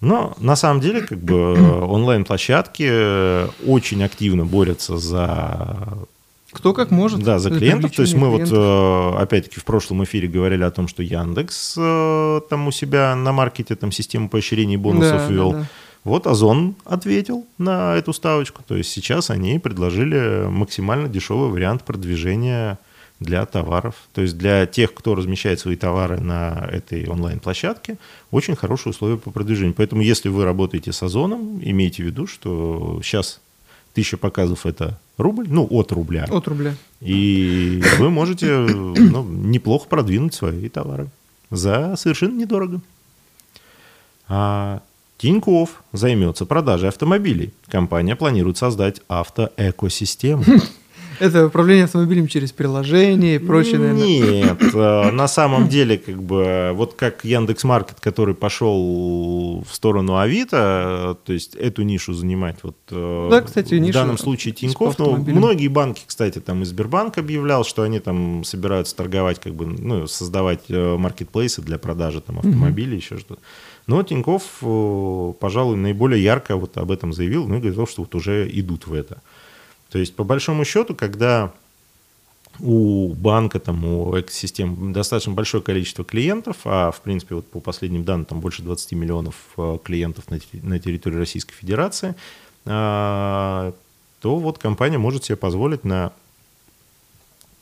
Но 0.00 0.34
на 0.38 0.56
самом 0.56 0.80
деле 0.80 1.02
как 1.02 1.18
бы 1.18 1.34
э, 1.56 1.80
онлайн-площадки 1.84 2.86
э, 2.90 3.48
очень 3.66 4.02
активно 4.02 4.44
борются 4.46 4.96
за 4.96 5.98
Кто 6.52 6.72
как 6.72 6.90
может. 6.90 7.22
Да, 7.22 7.38
за 7.38 7.50
клиентов. 7.50 7.92
То 7.92 8.02
есть 8.02 8.14
мы 8.14 8.28
вот, 8.28 8.38
клиентов. 8.42 8.58
э, 8.58 9.22
опять-таки, 9.22 9.60
в 9.60 9.64
прошлом 9.64 10.02
эфире 10.04 10.26
говорили 10.28 10.62
о 10.64 10.70
том, 10.70 10.88
что 10.88 11.02
Яндекс 11.02 11.74
там 12.48 12.66
у 12.66 12.72
себя 12.72 13.14
на 13.14 13.32
маркете 13.32 13.74
там 13.76 13.92
систему 13.92 14.28
поощрений 14.28 14.74
и 14.74 14.76
бонусов 14.78 15.12
Да, 15.18 15.26
да, 15.28 15.32
ввел. 15.32 15.52
да. 15.52 15.66
Вот 16.04 16.26
Озон 16.26 16.74
ответил 16.84 17.46
на 17.58 17.94
эту 17.96 18.12
ставочку. 18.12 18.62
То 18.66 18.76
есть 18.76 18.90
сейчас 18.90 19.30
они 19.30 19.58
предложили 19.58 20.46
максимально 20.48 21.08
дешевый 21.08 21.50
вариант 21.50 21.84
продвижения 21.84 22.78
для 23.20 23.46
товаров. 23.46 23.94
То 24.12 24.22
есть 24.22 24.36
для 24.36 24.66
тех, 24.66 24.92
кто 24.94 25.14
размещает 25.14 25.60
свои 25.60 25.76
товары 25.76 26.20
на 26.20 26.68
этой 26.72 27.06
онлайн-площадке, 27.06 27.98
очень 28.32 28.56
хорошие 28.56 28.90
условия 28.90 29.16
по 29.16 29.30
продвижению. 29.30 29.74
Поэтому 29.74 30.02
если 30.02 30.28
вы 30.28 30.44
работаете 30.44 30.92
с 30.92 31.02
Озоном, 31.04 31.60
имейте 31.62 32.02
в 32.02 32.06
виду, 32.06 32.26
что 32.26 33.00
сейчас 33.02 33.40
тысяча 33.94 34.16
показов– 34.16 34.66
это 34.66 34.98
рубль, 35.18 35.46
ну, 35.48 35.66
от 35.70 35.92
рубля. 35.92 36.26
От 36.28 36.48
рубля. 36.48 36.74
И 37.00 37.80
вы 37.98 38.10
можете 38.10 38.46
ну, 38.46 39.22
неплохо 39.22 39.88
продвинуть 39.88 40.34
свои 40.34 40.68
товары 40.68 41.08
за 41.50 41.94
совершенно 41.96 42.36
недорого. 42.38 42.80
А 44.28 44.82
Тиньков 45.22 45.84
займется 45.92 46.46
продажей 46.46 46.88
автомобилей. 46.88 47.52
Компания 47.68 48.16
планирует 48.16 48.58
создать 48.58 49.02
автоэкосистему. 49.06 50.42
Это 51.20 51.46
управление 51.46 51.84
автомобилем 51.84 52.26
через 52.26 52.50
приложение 52.50 53.36
и 53.36 53.38
прочее, 53.38 53.78
наверное. 53.78 54.04
Нет, 54.04 54.62
э, 54.74 55.10
на 55.12 55.28
самом 55.28 55.68
деле, 55.68 55.96
как 55.96 56.20
бы, 56.20 56.72
вот 56.74 56.94
как 56.94 57.24
Яндекс 57.24 57.62
Маркет, 57.62 58.00
который 58.00 58.34
пошел 58.34 59.60
в 59.60 59.72
сторону 59.72 60.16
Авито, 60.16 61.16
то 61.24 61.32
есть 61.32 61.54
эту 61.54 61.82
нишу 61.82 62.14
занимать, 62.14 62.56
вот 62.64 62.76
э, 62.90 63.28
Да, 63.30 63.42
кстати, 63.42 63.74
в 63.74 63.92
данном 63.92 64.18
случае 64.18 64.52
Тиньков, 64.54 64.98
ну, 64.98 65.04
автомобилем. 65.04 65.38
многие 65.38 65.68
банки, 65.68 66.02
кстати, 66.04 66.40
там 66.40 66.62
и 66.62 66.64
Сбербанк 66.64 67.18
объявлял, 67.18 67.64
что 67.64 67.82
они 67.82 68.00
там 68.00 68.42
собираются 68.42 68.96
торговать, 68.96 69.38
как 69.38 69.54
бы, 69.54 69.66
ну, 69.66 70.08
создавать 70.08 70.62
э, 70.68 70.96
маркетплейсы 70.96 71.62
для 71.62 71.78
продажи 71.78 72.20
там 72.20 72.38
автомобилей, 72.38 72.96
еще 72.96 73.18
что-то. 73.18 73.40
Но 73.86 74.02
Тиньков, 74.02 74.58
э, 74.62 75.32
пожалуй, 75.40 75.76
наиболее 75.76 76.22
ярко 76.22 76.56
вот 76.56 76.76
об 76.78 76.90
этом 76.90 77.12
заявил, 77.12 77.48
ну 77.48 77.56
и 77.56 77.60
говорил, 77.60 77.86
что 77.86 78.02
вот 78.02 78.14
уже 78.14 78.48
идут 78.52 78.86
в 78.86 78.94
это. 78.94 79.20
То 79.90 79.98
есть, 79.98 80.14
по 80.14 80.24
большому 80.24 80.64
счету, 80.64 80.94
когда 80.94 81.52
у 82.60 83.14
банка, 83.14 83.58
там, 83.58 83.84
у 83.84 84.18
экосистем 84.18 84.92
достаточно 84.92 85.32
большое 85.32 85.62
количество 85.62 86.04
клиентов, 86.04 86.58
а, 86.64 86.90
в 86.90 87.00
принципе, 87.00 87.34
вот 87.36 87.46
по 87.46 87.60
последним 87.60 88.04
данным, 88.04 88.26
там 88.26 88.40
больше 88.40 88.62
20 88.62 88.92
миллионов 88.92 89.34
э, 89.56 89.78
клиентов 89.82 90.30
на, 90.30 90.36
терри- 90.36 90.64
на 90.64 90.78
территории 90.78 91.16
Российской 91.16 91.54
Федерации, 91.54 92.14
а, 92.66 93.72
то 94.20 94.36
вот 94.36 94.58
компания 94.58 94.98
может 94.98 95.24
себе 95.24 95.36
позволить 95.36 95.84
на 95.84 96.12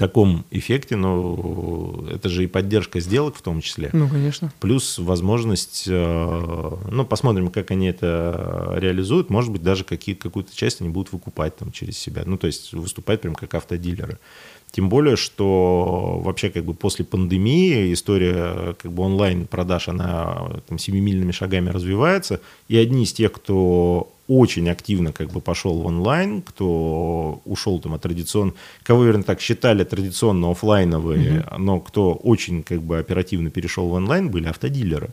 таком 0.01 0.47
эффекте, 0.51 0.97
но 0.97 2.07
это 2.11 2.31
же 2.31 2.45
и 2.45 2.47
поддержка 2.47 3.01
сделок 3.01 3.37
в 3.37 3.43
том 3.43 3.61
числе, 3.61 3.91
Ну, 3.93 4.09
конечно. 4.09 4.51
плюс 4.59 4.99
возможность, 4.99 5.85
э, 5.87 6.77
ну, 6.91 7.05
посмотрим, 7.05 7.51
как 7.51 7.71
они 7.71 7.89
это 7.89 8.73
реализуют, 8.79 9.29
может 9.29 9.53
быть, 9.53 9.63
даже 9.63 9.85
какие, 9.85 10.15
какую-то 10.15 10.57
часть 10.57 10.81
они 10.81 10.89
будут 10.89 11.13
выкупать 11.13 11.55
там 11.59 11.71
через 11.71 11.99
себя, 11.99 12.23
ну, 12.25 12.39
то 12.39 12.47
есть 12.47 12.73
выступать 12.73 13.21
прям 13.21 13.35
как 13.35 13.55
автодилеры. 13.55 14.19
Тем 14.71 14.89
более, 14.89 15.17
что 15.17 16.21
вообще 16.25 16.49
как 16.49 16.65
бы 16.65 16.73
после 16.73 17.05
пандемии 17.05 17.93
история 17.93 18.75
как 18.81 18.91
бы 18.93 19.03
онлайн-продаж, 19.03 19.89
она 19.89 20.63
там 20.67 20.79
семимильными 20.79 21.33
шагами 21.33 21.69
развивается, 21.69 22.41
и 22.69 22.79
одни 22.79 23.03
из 23.05 23.13
тех, 23.13 23.33
кто 23.33 24.11
очень 24.31 24.71
активно 24.71 25.13
как 25.13 25.33
бы 25.33 25.41
пошел 25.41 25.83
в 25.83 25.87
онлайн, 25.87 26.41
кто 26.41 27.43
ушел 27.45 27.81
там 27.81 27.95
от 27.95 28.03
традиционно, 28.03 28.53
кого, 28.85 29.05
верно, 29.05 29.25
так 29.25 29.41
считали 29.41 29.83
традиционно 29.83 30.53
оффлайновые, 30.53 31.45
но 31.59 31.81
кто 31.81 32.13
очень 32.13 32.63
как 32.63 32.81
бы 32.81 32.99
оперативно 32.99 33.51
перешел 33.51 33.89
в 33.89 33.93
онлайн, 33.93 34.31
были 34.31 34.47
автодилеры. 34.47 35.11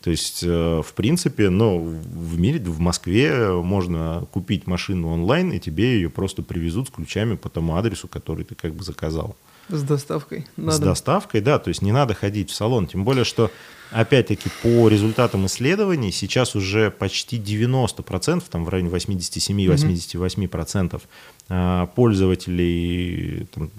То 0.00 0.10
есть, 0.10 0.42
э, 0.42 0.82
в 0.82 0.94
принципе, 0.94 1.50
ну, 1.50 1.80
в 1.80 2.38
мире, 2.40 2.60
в 2.60 2.78
Москве 2.78 3.50
можно 3.50 4.26
купить 4.30 4.66
машину 4.66 5.08
онлайн, 5.08 5.52
и 5.52 5.58
тебе 5.58 5.96
ее 5.96 6.08
просто 6.08 6.42
привезут 6.42 6.88
с 6.88 6.90
ключами 6.90 7.36
по 7.36 7.50
тому 7.50 7.76
адресу, 7.76 8.08
который 8.08 8.44
ты 8.44 8.54
как 8.54 8.74
бы 8.74 8.84
заказал. 8.84 9.36
С 9.68 9.82
доставкой. 9.82 10.46
С 10.56 10.58
Надо. 10.60 10.84
доставкой, 10.84 11.40
да, 11.40 11.58
то 11.58 11.68
есть 11.68 11.82
не 11.82 11.92
надо 11.92 12.14
ходить 12.14 12.50
в 12.50 12.54
салон. 12.54 12.86
Тем 12.86 13.04
более, 13.04 13.24
что, 13.24 13.50
опять-таки, 13.90 14.50
по 14.62 14.88
результатам 14.88 15.46
исследований 15.46 16.12
сейчас 16.12 16.56
уже 16.56 16.90
почти 16.90 17.38
90%, 17.38 18.42
там 18.50 18.64
в 18.64 18.68
районе 18.68 18.90
87-88% 18.90 21.00
а, 21.48 21.86
пользователей, 21.86 23.46
там, 23.54 23.70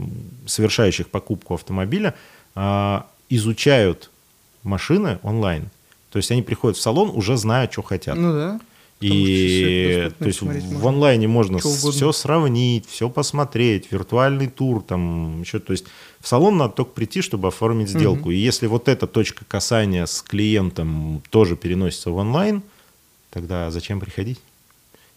совершающих 0.46 1.10
покупку 1.10 1.56
автомобиля, 1.56 2.16
а, 2.56 3.06
изучают 3.30 4.10
машины 4.64 5.20
онлайн. 5.24 5.70
То 6.12 6.18
есть 6.18 6.32
они 6.32 6.42
приходят 6.42 6.78
в 6.78 6.82
салон, 6.82 7.12
уже 7.14 7.38
зная, 7.38 7.70
что 7.70 7.82
хотят. 7.82 8.16
Ну 8.16 8.34
да. 8.34 8.60
И 9.00 10.10
то 10.18 10.26
есть 10.26 10.42
в 10.42 10.88
онлайне 10.88 11.28
можно 11.28 11.60
все 11.60 12.12
сравнить, 12.12 12.88
все 12.88 13.10
посмотреть, 13.10 13.92
виртуальный 13.92 14.48
тур, 14.48 14.82
там 14.82 15.42
еще, 15.42 15.60
то 15.60 15.72
есть 15.72 15.86
в 16.20 16.28
салон 16.28 16.58
надо 16.58 16.74
только 16.74 16.92
прийти, 16.92 17.22
чтобы 17.22 17.50
оформить 17.50 17.90
сделку. 17.90 18.32
И 18.32 18.38
если 18.38 18.66
вот 18.66 18.88
эта 18.88 19.06
точка 19.06 19.46
касания 19.46 20.06
с 20.06 20.24
клиентом 20.24 21.22
тоже 21.30 21.56
переносится 21.56 22.10
в 22.10 22.18
онлайн, 22.18 22.64
тогда 23.30 23.70
зачем 23.70 24.00
приходить? 24.00 24.40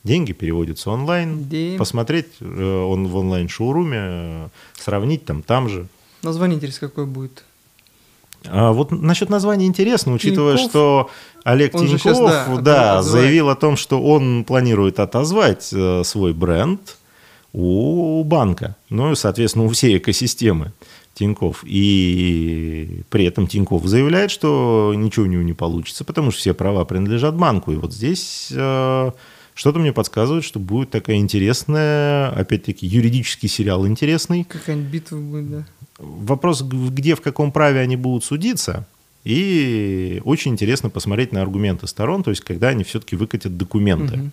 Деньги 0.02 0.32
переводятся 0.32 0.90
онлайн, 0.90 1.48
День. 1.48 1.76
посмотреть 1.76 2.28
э, 2.40 2.44
он 2.44 3.06
в 3.06 3.16
онлайн-шоуруме, 3.16 3.98
э, 4.00 4.48
сравнить 4.78 5.26
там, 5.26 5.42
там 5.42 5.68
же. 5.68 5.88
Название 6.22 6.56
интересно, 6.56 6.88
какое 6.88 7.04
будет. 7.04 7.44
А 8.46 8.72
вот 8.72 8.90
насчет 8.90 9.28
названия 9.28 9.66
интересно, 9.66 10.12
учитывая, 10.12 10.56
Тинькофф? 10.56 10.70
что 10.70 11.10
Олег 11.44 11.74
Он 11.74 11.86
Тиньков, 11.86 12.02
щас, 12.02 12.18
да, 12.18 12.58
да, 12.60 13.02
заявил 13.02 13.48
о 13.50 13.56
том, 13.56 13.76
что 13.76 14.02
он 14.02 14.44
планирует 14.44 14.98
отозвать 14.98 15.70
э, 15.72 16.02
свой 16.04 16.32
бренд 16.32 16.96
у 17.52 18.22
банка, 18.24 18.76
ну 18.88 19.12
и, 19.12 19.16
соответственно, 19.16 19.64
у 19.64 19.68
всей 19.68 19.98
экосистемы 19.98 20.72
Тиньков. 21.14 21.64
И 21.66 23.02
при 23.10 23.24
этом 23.24 23.46
Тиньков 23.46 23.84
заявляет, 23.86 24.30
что 24.30 24.92
ничего 24.96 25.24
у 25.24 25.28
него 25.28 25.42
не 25.42 25.52
получится, 25.52 26.04
потому 26.04 26.30
что 26.30 26.40
все 26.40 26.54
права 26.54 26.84
принадлежат 26.84 27.34
банку. 27.34 27.72
И 27.72 27.76
вот 27.76 27.92
здесь 27.92 28.48
э, 28.52 29.10
что-то 29.60 29.78
мне 29.78 29.92
подсказывает, 29.92 30.42
что 30.42 30.58
будет 30.58 30.88
такая 30.88 31.16
интересная, 31.16 32.30
опять-таки, 32.30 32.86
юридический 32.86 33.46
сериал 33.46 33.86
интересный, 33.86 34.44
Какая-нибудь 34.44 34.90
битва 34.90 35.18
будет, 35.18 35.50
да. 35.50 35.64
Вопрос, 35.98 36.62
где, 36.62 37.14
в 37.14 37.20
каком 37.20 37.52
праве 37.52 37.80
они 37.80 37.96
будут 37.96 38.24
судиться. 38.24 38.86
И 39.22 40.22
очень 40.24 40.52
интересно 40.52 40.88
посмотреть 40.88 41.32
на 41.32 41.42
аргументы 41.42 41.86
сторон, 41.88 42.22
то 42.22 42.30
есть 42.30 42.40
когда 42.40 42.68
они 42.68 42.84
все-таки 42.84 43.16
выкатят 43.16 43.58
документы. 43.58 44.30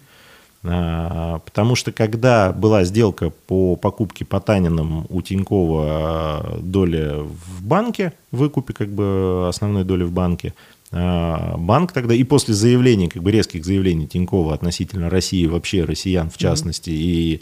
А, 0.64 1.40
потому 1.40 1.76
что 1.76 1.92
когда 1.92 2.54
была 2.54 2.86
сделка 2.86 3.30
по 3.30 3.76
покупке 3.76 4.24
Потаниным 4.24 5.08
у 5.10 5.22
Тинькова 5.22 5.86
а, 5.86 6.60
доли 6.62 7.16
в 7.18 7.66
банке, 7.66 8.14
выкупе 8.32 8.74
как 8.74 8.88
бы 8.88 9.48
основной 9.50 9.84
доли 9.84 10.04
в 10.04 10.14
банке, 10.14 10.54
банк 10.92 11.92
тогда 11.92 12.16
и 12.16 12.24
после 12.24 12.54
заявлений, 12.54 13.10
как 13.10 13.22
бы 13.22 13.32
резких 13.32 13.66
заявлений 13.66 14.08
Тинькова 14.08 14.54
относительно 14.54 15.10
России, 15.10 15.46
вообще 15.46 15.84
россиян 15.84 16.30
в 16.30 16.38
частности, 16.38 16.90
mm-hmm. 16.90 16.94
и 16.94 17.42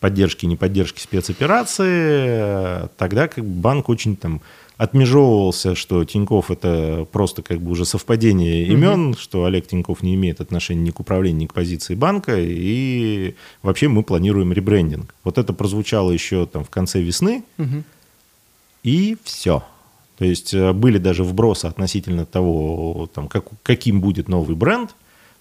поддержки, 0.00 0.46
не 0.46 0.56
поддержки 0.56 1.00
спецоперации, 1.00 2.88
тогда 2.98 3.26
как 3.26 3.44
банк 3.44 3.88
очень 3.88 4.16
там 4.16 4.42
отмежевывался, 4.76 5.74
что 5.74 6.04
Тиньков 6.04 6.50
это 6.50 7.06
просто 7.10 7.42
как 7.42 7.60
бы 7.60 7.70
уже 7.70 7.84
совпадение 7.84 8.66
имен, 8.66 9.10
угу. 9.10 9.18
что 9.18 9.44
Олег 9.44 9.66
Тиньков 9.66 10.02
не 10.02 10.14
имеет 10.14 10.40
отношения 10.40 10.82
ни 10.82 10.90
к 10.90 11.00
управлению, 11.00 11.42
ни 11.42 11.46
к 11.46 11.54
позиции 11.54 11.94
банка, 11.94 12.36
и 12.38 13.34
вообще 13.62 13.88
мы 13.88 14.02
планируем 14.02 14.52
ребрендинг. 14.52 15.14
Вот 15.22 15.38
это 15.38 15.52
прозвучало 15.52 16.10
еще 16.10 16.46
там 16.46 16.64
в 16.64 16.70
конце 16.70 17.00
весны, 17.00 17.44
угу. 17.56 17.84
и 18.82 19.16
все. 19.22 19.62
То 20.18 20.24
есть 20.24 20.54
э, 20.54 20.72
были 20.72 20.98
даже 20.98 21.24
вбросы 21.24 21.66
относительно 21.66 22.24
того, 22.24 23.08
там, 23.12 23.28
как, 23.28 23.46
каким 23.62 24.00
будет 24.00 24.28
новый 24.28 24.56
бренд, 24.56 24.94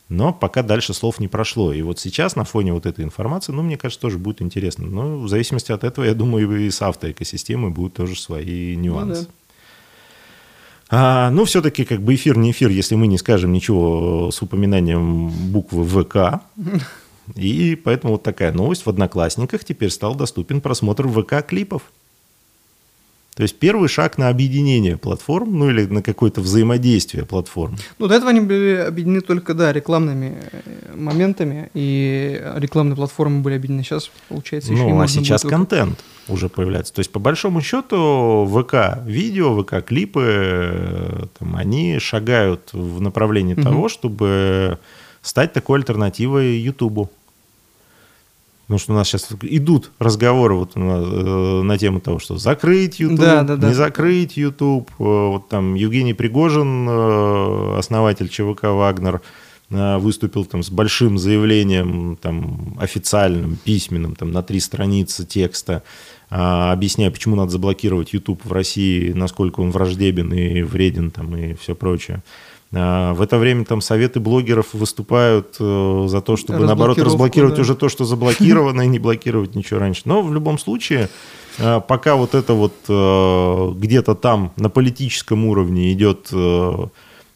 но 0.10 0.34
пока 0.34 0.64
дальше 0.64 0.94
слов 0.94 1.20
не 1.20 1.28
прошло. 1.28 1.74
И 1.74 1.82
вот 1.82 2.00
сейчас 2.00 2.36
на 2.36 2.44
фоне 2.44 2.74
вот 2.74 2.86
этой 2.86 3.04
информации, 3.04 3.52
ну, 3.52 3.62
мне 3.62 3.78
кажется, 3.78 4.02
тоже 4.02 4.18
будет 4.18 4.42
интересно. 4.42 4.86
Но 4.86 5.20
в 5.20 5.28
зависимости 5.28 5.72
от 5.72 5.84
этого, 5.84 6.06
я 6.06 6.14
думаю, 6.14 6.66
и 6.66 6.70
с 6.70 6.82
автоэкосистемой 6.82 7.72
будут 7.72 7.94
тоже 7.94 8.20
свои 8.20 8.76
нюансы. 8.76 9.22
Ну, 9.22 9.28
да. 9.28 9.32
А, 10.90 11.32
ну, 11.32 11.46
все-таки 11.46 11.86
как 11.86 12.02
бы 12.02 12.14
эфир 12.14 12.38
не 12.38 12.52
эфир, 12.52 12.70
если 12.70 12.96
мы 12.96 13.08
не 13.08 13.18
скажем 13.18 13.52
ничего 13.52 14.30
с 14.32 14.42
упоминанием 14.42 15.30
буквы 15.30 15.86
ВК. 15.86 16.44
И 17.36 17.76
поэтому 17.76 18.14
вот 18.14 18.24
такая 18.24 18.52
новость. 18.52 18.86
В 18.86 18.90
Одноклассниках 18.90 19.64
теперь 19.64 19.90
стал 19.90 20.16
доступен 20.16 20.62
просмотр 20.62 21.08
ВК-клипов. 21.08 21.82
То 23.36 23.42
есть 23.44 23.58
первый 23.58 23.90
шаг 23.90 24.20
на 24.20 24.30
объединение 24.30 24.96
платформ, 24.96 25.58
ну 25.58 25.70
или 25.70 25.86
на 25.86 26.04
какое-то 26.04 26.42
взаимодействие 26.42 27.26
платформ. 27.26 27.78
Ну, 27.98 28.08
до 28.08 28.16
этого 28.16 28.30
они 28.30 28.42
были 28.42 28.76
объединены 28.76 29.22
только, 29.22 29.56
да, 29.56 29.74
рекламными 29.74 30.38
э, 30.52 30.96
моментами, 30.96 31.72
и 31.74 32.40
рекламные 32.56 32.96
платформы 32.96 33.42
были 33.42 33.56
объединены. 33.56 33.84
Сейчас, 33.84 34.12
получается, 34.30 34.72
еще 34.72 34.84
Ну, 34.84 35.02
а 35.02 35.08
сейчас 35.08 35.42
контент 35.42 36.00
уже 36.28 36.48
появляется. 36.48 36.94
То 36.94 37.00
есть, 37.00 37.12
по 37.12 37.20
большому 37.20 37.62
счету, 37.62 38.48
ВК-видео, 38.52 39.60
ВК-клипы, 39.64 40.24
э, 40.24 41.26
там, 41.40 41.56
они 41.56 41.98
шагают 41.98 42.70
в 42.72 43.02
направлении 43.02 43.56
угу. 43.56 43.64
того, 43.64 43.90
чтобы 43.90 44.78
стать 45.24 45.54
такой 45.54 45.80
альтернативой 45.80 46.58
Ютубу. 46.58 47.10
Потому 48.74 48.82
что 48.82 48.94
у 48.94 48.96
нас 48.96 49.08
сейчас 49.08 49.28
идут 49.44 49.92
разговоры 50.00 50.56
вот 50.56 50.76
на, 50.76 51.04
э, 51.04 51.62
на 51.62 51.78
тему 51.78 52.02
того, 52.02 52.18
что 52.18 52.38
закрыть 52.38 53.00
YouTube, 53.00 53.20
да, 53.20 53.44
да, 53.44 53.56
да. 53.56 53.68
не 53.68 53.76
закрыть 53.76 54.36
YouTube. 54.36 54.90
Э, 54.98 55.04
вот 55.04 55.48
там 55.48 55.76
Евгений 55.76 56.16
Пригожин, 56.16 56.88
э, 56.90 57.78
основатель 57.78 58.30
ЧВК 58.30 58.64
«Вагнер», 58.64 59.22
выступил 59.70 60.46
там 60.46 60.62
с 60.62 60.70
большим 60.70 61.18
заявлением 61.18 62.18
там, 62.22 62.76
официальным, 62.80 63.58
письменным, 63.64 64.16
там, 64.16 64.32
на 64.32 64.44
три 64.44 64.60
страницы 64.60 65.26
текста, 65.26 65.82
объясняя, 66.30 67.10
почему 67.10 67.36
надо 67.36 67.52
заблокировать 67.52 68.14
YouTube 68.14 68.44
в 68.44 68.52
России, 68.52 69.14
насколько 69.14 69.62
он 69.62 69.72
враждебен 69.72 70.32
и 70.32 70.62
вреден 70.62 71.10
там, 71.10 71.36
и 71.36 71.54
все 71.56 71.74
прочее. 71.74 72.22
А, 72.76 73.14
в 73.14 73.22
это 73.22 73.38
время 73.38 73.66
там 73.66 73.82
советы 73.82 74.20
блогеров 74.20 74.74
выступают 74.74 75.58
э, 75.60 76.06
за 76.08 76.22
то, 76.22 76.36
чтобы, 76.36 76.66
наоборот, 76.66 76.98
разблокировать 76.98 77.56
да. 77.56 77.62
уже 77.62 77.76
то, 77.76 77.88
что 77.88 78.04
заблокировано, 78.04 78.82
и 78.82 78.88
не 78.88 79.00
блокировать 79.00 79.56
ничего 79.56 79.80
раньше. 79.80 80.02
Но 80.06 80.24
в 80.24 80.34
любом 80.34 80.58
случае, 80.58 81.10
э, 81.60 81.82
пока 81.88 82.16
вот 82.16 82.34
это 82.34 82.54
вот 82.54 82.74
э, 82.90 83.74
где-то 83.76 84.16
там 84.16 84.54
на 84.56 84.70
политическом 84.70 85.46
уровне 85.46 85.94
идет 85.94 86.30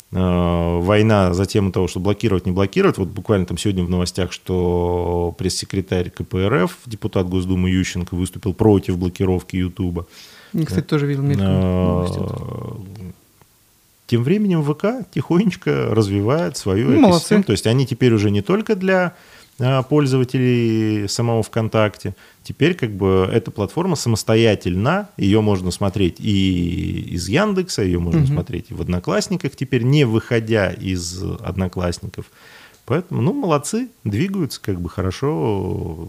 война 0.10 1.34
за 1.34 1.46
тему 1.46 1.74
того, 1.74 1.90
что 1.90 2.00
блокировать, 2.00 2.46
не 2.46 2.54
блокировать. 2.54 2.98
Вот 2.98 3.10
буквально 3.10 3.46
там 3.46 3.58
сегодня 3.58 3.84
в 3.84 3.90
новостях, 3.90 4.32
что 4.32 5.36
пресс-секретарь 5.38 6.10
КПРФ, 6.12 6.78
депутат 6.86 7.28
Госдумы 7.28 7.70
Ющенко, 7.70 8.16
выступил 8.16 8.54
против 8.54 8.98
блокировки 8.98 9.58
Ютуба. 9.58 10.08
Я, 10.54 10.66
кстати, 10.66 10.86
тоже 10.86 11.08
видел 11.08 11.24
тем 14.08 14.24
временем 14.24 14.64
ВК 14.64 15.10
тихонечко 15.12 15.90
развивает 15.92 16.58
свою 16.58 16.90
ну, 16.90 17.10
экосистему. 17.10 17.44
То 17.44 17.52
есть 17.52 17.68
они 17.68 17.86
теперь 17.86 18.14
уже 18.14 18.32
не 18.32 18.42
только 18.42 18.76
для 18.76 19.14
а, 19.60 19.84
пользователей 19.84 21.08
самого 21.10 21.44
ВКонтакте. 21.44 22.16
Теперь 22.44 22.74
как 22.74 22.92
бы 22.92 23.30
эта 23.32 23.52
платформа 23.52 23.96
самостоятельна, 23.96 25.10
ее 25.18 25.42
можно 25.42 25.72
смотреть 25.72 26.20
и 26.20 27.10
из 27.12 27.28
Яндекса, 27.28 27.84
ее 27.84 28.00
можно 28.00 28.22
угу. 28.22 28.28
смотреть 28.28 28.68
и 28.70 28.74
в 28.74 28.82
Одноклассниках, 28.82 29.56
теперь 29.56 29.84
не 29.84 30.06
выходя 30.06 30.72
из 30.72 31.22
Одноклассников. 31.42 32.26
Поэтому, 32.86 33.22
ну, 33.22 33.34
молодцы, 33.34 33.90
двигаются 34.06 34.62
как 34.62 34.80
бы 34.80 34.90
хорошо, 34.90 36.08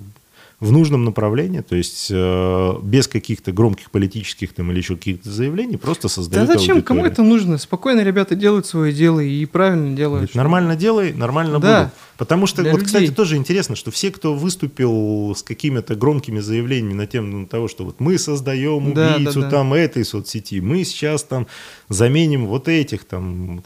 в 0.60 0.72
нужном 0.72 1.04
направлении, 1.04 1.60
то 1.60 1.76
есть 1.76 2.08
э, 2.10 2.74
без 2.82 3.06
каких-то 3.06 3.52
громких 3.52 3.92
политических 3.92 4.52
там 4.52 4.72
или 4.72 4.78
еще 4.78 4.96
каких-то 4.96 5.30
заявлений, 5.30 5.76
просто 5.76 6.08
создают 6.08 6.48
Да 6.48 6.52
зачем, 6.54 6.76
аудиторию. 6.76 6.84
кому 6.84 7.04
это 7.04 7.22
нужно? 7.22 7.58
Спокойно 7.58 8.00
ребята 8.00 8.34
делают 8.34 8.66
свое 8.66 8.92
дело 8.92 9.20
и 9.20 9.46
правильно 9.46 9.94
делают. 9.94 10.34
нормально 10.34 10.74
делай, 10.74 11.12
нормально 11.12 11.60
да. 11.60 11.82
буду. 11.84 11.90
Потому 12.16 12.48
что, 12.48 12.62
Для 12.62 12.72
вот, 12.72 12.78
людей. 12.80 12.86
кстати, 12.86 13.12
тоже 13.12 13.36
интересно, 13.36 13.76
что 13.76 13.92
все, 13.92 14.10
кто 14.10 14.34
выступил 14.34 15.34
с 15.36 15.44
какими-то 15.44 15.94
громкими 15.94 16.40
заявлениями 16.40 16.94
на 16.94 17.06
тему 17.06 17.46
того, 17.46 17.68
что 17.68 17.84
вот 17.84 18.00
мы 18.00 18.18
создаем 18.18 18.88
убийцу 18.90 19.40
да, 19.42 19.46
да, 19.46 19.50
там 19.50 19.72
этой 19.72 20.04
соцсети, 20.04 20.60
мы 20.60 20.82
сейчас 20.82 21.22
там 21.22 21.46
заменим 21.88 22.46
вот 22.46 22.66
этих 22.66 23.04
там. 23.04 23.62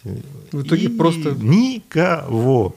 В 0.52 0.62
итоге 0.62 0.84
и 0.84 0.88
просто... 0.88 1.34
Никого. 1.40 2.74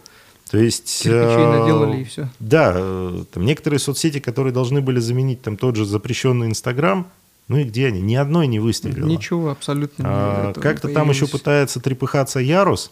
То 0.50 0.58
есть... 0.58 1.04
Кирпичей 1.04 1.44
э, 1.44 1.60
наделали 1.60 2.02
и 2.02 2.04
все. 2.04 2.30
Да, 2.40 2.74
э, 2.76 3.24
там 3.34 3.46
некоторые 3.46 3.80
соцсети, 3.80 4.20
которые 4.20 4.54
должны 4.54 4.82
были 4.82 5.00
заменить 5.00 5.42
там 5.42 5.58
тот 5.58 5.76
же 5.76 5.86
запрещенный 5.86 6.48
Инстаграм, 6.48 7.08
ну 7.48 7.58
и 7.58 7.64
где 7.64 7.88
они? 7.88 8.02
Ни 8.02 8.16
одной 8.16 8.48
не 8.48 8.60
выстрелило. 8.60 9.08
Ничего, 9.08 9.50
абсолютно. 9.50 10.06
А, 10.08 10.54
как-то 10.54 10.88
там 10.90 11.10
еще 11.10 11.28
пытается 11.28 11.80
трепыхаться 11.80 12.40
Ярус, 12.40 12.92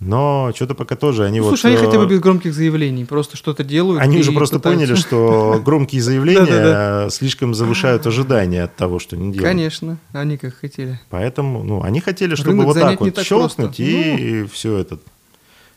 но 0.00 0.52
что-то 0.54 0.74
пока 0.74 0.96
тоже 0.96 1.24
они 1.24 1.38
ну, 1.38 1.44
вот... 1.44 1.58
Слушай, 1.58 1.76
они 1.76 1.86
хотя 1.86 1.98
бы 1.98 2.06
без 2.06 2.20
громких 2.20 2.52
заявлений, 2.52 3.04
просто 3.04 3.36
что-то 3.36 3.62
делают. 3.62 4.02
Они 4.02 4.18
уже 4.18 4.32
просто 4.32 4.58
пытаются. 4.58 4.86
поняли, 4.86 4.98
что 4.98 5.60
громкие 5.64 6.02
заявления 6.02 7.08
слишком 7.10 7.54
завышают 7.54 8.06
ожидания 8.06 8.64
от 8.64 8.74
того, 8.74 8.98
что 8.98 9.16
они 9.16 9.32
делают. 9.32 9.48
Конечно, 9.48 9.98
они 10.12 10.36
как 10.36 10.54
хотели. 10.54 11.00
Поэтому, 11.10 11.62
ну, 11.62 11.82
они 11.82 12.00
хотели, 12.00 12.34
чтобы 12.34 12.64
вот 12.64 12.74
так 12.74 13.00
вот 13.00 13.18
щелкнуть 13.18 13.80
и 13.80 14.40
ну. 14.42 14.48
все 14.48 14.78
это 14.78 14.98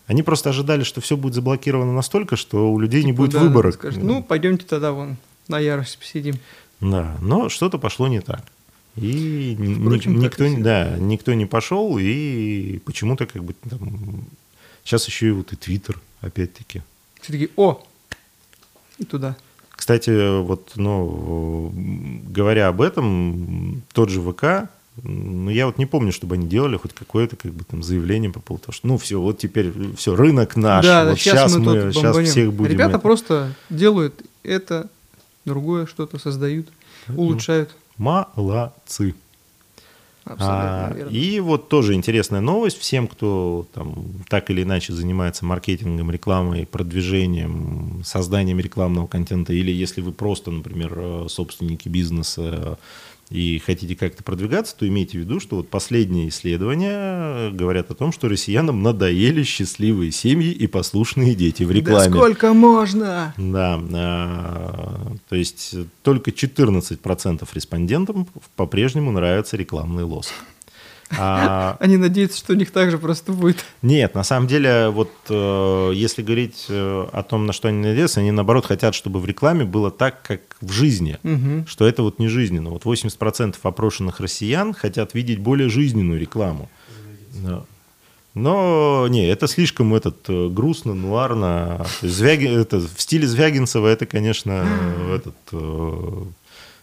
они 0.07 0.23
просто 0.23 0.49
ожидали, 0.49 0.83
что 0.83 1.01
все 1.01 1.17
будет 1.17 1.33
заблокировано 1.33 1.93
настолько, 1.93 2.37
что 2.37 2.71
у 2.71 2.79
людей 2.79 3.01
типа, 3.01 3.07
не 3.07 3.13
будет 3.13 3.31
да, 3.31 3.39
выбора. 3.39 3.71
Скажет, 3.73 4.01
ну, 4.01 4.23
пойдемте 4.23 4.65
тогда 4.65 4.93
вон 4.93 5.17
на 5.47 5.59
ярость 5.59 5.99
посидим. 5.99 6.35
Да, 6.79 7.17
но 7.21 7.49
что-то 7.49 7.77
пошло 7.77 8.07
не 8.07 8.21
так. 8.21 8.41
И 8.95 9.55
Впрочем, 9.79 10.17
ни, 10.17 10.23
никто, 10.23 10.45
и 10.45 10.55
да, 10.57 10.97
никто 10.97 11.33
не 11.33 11.45
пошел, 11.45 11.97
и 11.99 12.79
почему-то 12.79 13.27
как 13.27 13.43
бы 13.43 13.53
там... 13.69 14.23
Сейчас 14.83 15.05
еще 15.07 15.27
и 15.27 15.31
вот 15.31 15.51
и 15.51 15.57
Твиттер, 15.57 15.99
опять-таки. 16.21 16.81
Все 17.21 17.33
таки 17.33 17.49
о, 17.57 17.83
и 18.97 19.03
туда. 19.03 19.35
Кстати, 19.69 20.41
вот, 20.41 20.71
ну, 20.75 21.71
говоря 22.29 22.69
об 22.69 22.81
этом, 22.81 23.83
тот 23.91 24.09
же 24.09 24.21
ВК 24.21 24.69
ну, 25.03 25.49
я 25.49 25.65
вот 25.65 25.77
не 25.77 25.85
помню, 25.85 26.11
чтобы 26.11 26.35
они 26.35 26.47
делали 26.47 26.77
хоть 26.77 26.93
какое-то 26.93 27.35
как 27.35 27.51
бы 27.51 27.63
там 27.63 27.83
заявление 27.83 28.31
по 28.31 28.39
поводу 28.39 28.65
того, 28.65 28.73
что 28.73 28.87
ну 28.87 28.97
все, 28.97 29.19
вот 29.19 29.37
теперь 29.37 29.71
все, 29.95 30.15
рынок 30.15 30.55
наш, 30.55 30.85
да, 30.85 31.05
вот 31.05 31.19
сейчас, 31.19 31.51
сейчас 31.51 31.57
мы, 31.57 31.91
сейчас 31.93 32.17
всех 32.29 32.53
будем... 32.53 32.71
Ребята 32.71 32.91
это... 32.91 32.99
просто 32.99 33.53
делают 33.69 34.21
это, 34.43 34.89
другое 35.45 35.85
что-то 35.85 36.19
создают, 36.19 36.67
Поэтому 37.07 37.27
улучшают. 37.27 37.75
Молодцы. 37.97 39.15
А, 40.39 40.93
и 41.09 41.39
вот 41.39 41.69
тоже 41.69 41.93
интересная 41.93 42.41
новость 42.41 42.77
всем, 42.79 43.07
кто 43.07 43.65
там 43.73 44.03
так 44.27 44.49
или 44.49 44.63
иначе 44.63 44.93
занимается 44.93 45.45
маркетингом, 45.45 46.11
рекламой, 46.11 46.65
продвижением, 46.65 48.01
созданием 48.03 48.59
рекламного 48.59 49.07
контента, 49.07 49.53
или 49.53 49.71
если 49.71 50.01
вы 50.01 50.11
просто, 50.11 50.51
например, 50.51 50.93
э, 50.97 51.25
собственники 51.29 51.87
бизнеса, 51.87 52.77
и 53.29 53.59
хотите 53.59 53.95
как-то 53.95 54.23
продвигаться, 54.23 54.75
то 54.75 54.87
имейте 54.87 55.17
в 55.17 55.21
виду, 55.21 55.39
что 55.39 55.57
вот 55.57 55.69
последние 55.69 56.29
исследования 56.29 57.51
говорят 57.51 57.91
о 57.91 57.95
том, 57.95 58.11
что 58.13 58.29
россиянам 58.29 58.81
надоели 58.81 59.43
счастливые 59.43 60.11
семьи 60.11 60.51
и 60.51 60.67
послушные 60.67 61.35
дети 61.35 61.63
в 61.63 61.71
рекламе. 61.71 62.09
Да 62.09 62.15
сколько 62.15 62.53
можно? 62.53 63.33
Да, 63.37 63.81
а, 63.93 65.15
то 65.27 65.35
есть 65.35 65.75
только 66.03 66.31
14% 66.31 67.47
респондентам 67.53 68.27
по-прежнему 68.55 69.11
нравится 69.11 69.57
рекламный 69.57 70.03
лоск. 70.03 70.33
А, 71.17 71.77
Они 71.79 71.97
надеются, 71.97 72.37
что 72.37 72.53
у 72.53 72.55
них 72.55 72.71
также 72.71 72.97
просто 72.97 73.31
будет. 73.31 73.63
Нет, 73.81 74.15
на 74.15 74.23
самом 74.23 74.47
деле, 74.47 74.89
вот 74.89 75.11
э, 75.29 75.91
если 75.93 76.21
говорить 76.21 76.65
э, 76.69 77.07
о 77.11 77.23
том, 77.23 77.45
на 77.45 77.53
что 77.53 77.69
они 77.69 77.79
надеются, 77.79 78.19
они 78.19 78.31
наоборот 78.31 78.65
хотят, 78.65 78.95
чтобы 78.95 79.19
в 79.19 79.25
рекламе 79.25 79.65
было 79.65 79.91
так, 79.91 80.21
как 80.21 80.41
в 80.61 80.71
жизни, 80.71 81.17
что 81.67 81.87
это 81.87 82.03
вот 82.03 82.19
не 82.19 82.27
жизненно. 82.27 82.71
Вот 82.71 82.83
80% 82.83 83.55
опрошенных 83.61 84.19
россиян 84.19 84.73
хотят 84.73 85.13
видеть 85.13 85.39
более 85.39 85.69
жизненную 85.69 86.19
рекламу. 86.19 86.69
Да. 87.35 87.63
Но 88.33 89.07
не, 89.09 89.27
это 89.27 89.47
слишком 89.47 89.95
этот 89.95 90.25
э, 90.27 90.49
грустно, 90.49 90.93
нуарно. 90.93 91.85
Звяги- 92.01 92.47
это, 92.47 92.77
в 92.79 93.01
стиле 93.01 93.25
Звягинцева 93.25 93.87
это, 93.87 94.05
конечно, 94.05 94.63
этот 95.15 95.35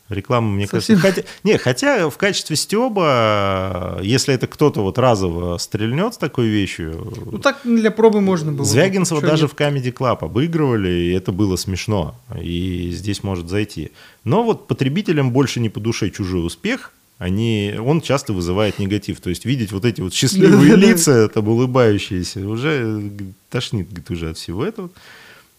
реклама, 0.09 0.51
мне 0.51 0.67
Совсем. 0.67 1.01
кажется. 1.01 1.23
Хотя, 1.23 1.35
не, 1.45 1.59
хотя 1.59 2.11
в 2.11 2.17
качестве 2.17 2.57
стеба, 2.57 4.01
если 4.03 4.35
это 4.35 4.47
кто-то 4.47 4.83
вот 4.83 4.99
разово 4.99 5.57
стрельнет 5.59 6.15
с 6.15 6.19
такой 6.19 6.49
вещью, 6.49 7.13
Ну 7.31 7.39
так 7.39 7.61
для 7.65 7.91
пробы 7.91 8.21
можно 8.21 8.53
было. 8.53 8.65
Звягинцева 8.67 9.21
даже 9.21 9.45
нет? 9.45 9.53
в 9.53 9.55
Comedy 9.55 9.93
Club 9.93 10.19
обыгрывали, 10.21 10.91
и 10.91 11.13
это 11.13 11.33
было 11.33 11.57
смешно. 11.57 12.15
И 12.41 12.91
здесь 12.93 13.23
может 13.23 13.49
зайти. 13.49 13.93
Но 14.25 14.43
вот 14.43 14.67
потребителям 14.67 15.31
больше 15.33 15.61
не 15.61 15.69
по 15.69 15.81
душе 15.81 16.11
чужой 16.11 16.47
успех. 16.47 16.93
Они, 17.17 17.75
он 17.79 18.01
часто 18.01 18.33
вызывает 18.33 18.79
негатив. 18.81 19.21
То 19.21 19.31
есть 19.31 19.45
видеть 19.45 19.71
вот 19.73 19.85
эти 19.85 20.01
вот 20.01 20.13
счастливые 20.15 20.77
лица, 20.77 21.29
там 21.29 21.49
улыбающиеся, 21.49 22.41
уже 22.47 22.83
э, 22.85 23.11
тошнит 23.51 23.87
говорит, 23.89 24.11
уже 24.11 24.31
от 24.31 24.37
всего 24.37 24.65
этого. 24.67 24.91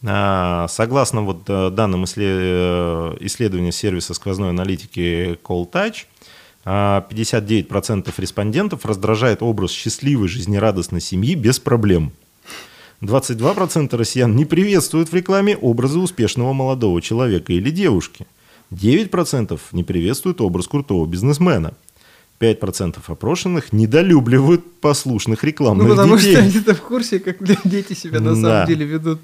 А, 0.04 0.68
Согласно 0.68 1.22
вот 1.22 1.44
э, 1.48 1.70
данным 1.72 2.04
э, 2.04 3.18
исследования 3.22 3.72
сервиса 3.72 4.14
сквозной 4.14 4.50
аналитики 4.50 5.40
Call 5.44 5.70
Touch, 5.72 6.06
а, 6.64 7.06
59% 7.10 8.14
респондентов 8.18 8.86
раздражает 8.86 9.42
образ 9.42 9.72
счастливой, 9.72 10.28
жизнерадостной 10.28 11.02
семьи 11.02 11.36
без 11.36 11.60
проблем. 11.60 12.12
22% 13.02 13.96
россиян 13.98 14.36
не 14.36 14.46
приветствуют 14.46 15.12
в 15.12 15.14
рекламе 15.14 15.56
образы 15.58 16.00
успешного 16.00 16.54
молодого 16.54 17.02
человека 17.02 17.54
или 17.54 17.70
девушки. 17.70 18.26
9% 18.72 19.60
не 19.74 19.84
приветствуют 19.84 20.42
образ 20.42 20.68
крутого 20.68 21.06
бизнесмена. 21.06 21.74
5% 22.40 22.98
опрошенных 23.08 23.72
недолюбливают 23.72 24.80
послушных 24.82 25.44
Ну, 25.44 25.48
рекламных 25.48 25.90
потому 25.90 26.18
детей. 26.18 26.34
что 26.36 26.42
они-то 26.44 26.76
в 26.76 26.82
курсе, 26.82 27.20
как 27.20 27.38
дети 27.64 27.94
себя 27.94 28.20
на 28.20 28.36
Да. 28.36 28.42
самом 28.42 28.68
деле 28.68 28.86
ведут. 28.86 29.20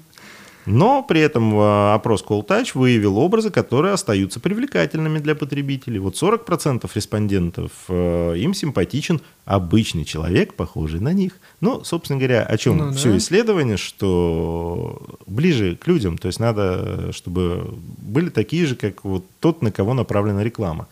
Но 0.64 1.02
при 1.02 1.20
этом 1.20 1.54
э, 1.58 1.94
опрос 1.94 2.24
Call 2.24 2.46
Touch 2.46 2.70
выявил 2.74 3.18
образы, 3.18 3.50
которые 3.50 3.94
остаются 3.94 4.38
привлекательными 4.38 5.18
для 5.18 5.34
потребителей. 5.34 5.98
Вот 5.98 6.14
40% 6.14 6.88
респондентов 6.94 7.72
э, 7.88 8.34
им 8.38 8.54
симпатичен 8.54 9.20
обычный 9.44 10.04
человек, 10.04 10.54
похожий 10.54 11.00
на 11.00 11.12
них. 11.12 11.32
Ну, 11.60 11.82
собственно 11.84 12.18
говоря, 12.18 12.44
о 12.44 12.56
чем 12.56 12.76
Ну 12.76 12.90
да. 12.90 12.92
все 12.92 13.16
исследование, 13.16 13.76
что 13.76 15.02
ближе 15.26 15.76
к 15.76 15.86
людям. 15.88 16.16
То 16.16 16.28
есть 16.28 16.38
надо, 16.38 17.12
чтобы 17.12 17.74
были 17.98 18.28
такие 18.28 18.66
же, 18.66 18.76
как 18.76 19.04
вот 19.04 19.24
тот, 19.40 19.62
на 19.62 19.72
кого 19.72 19.94
направлена 19.94 20.44
реклама. 20.44 20.86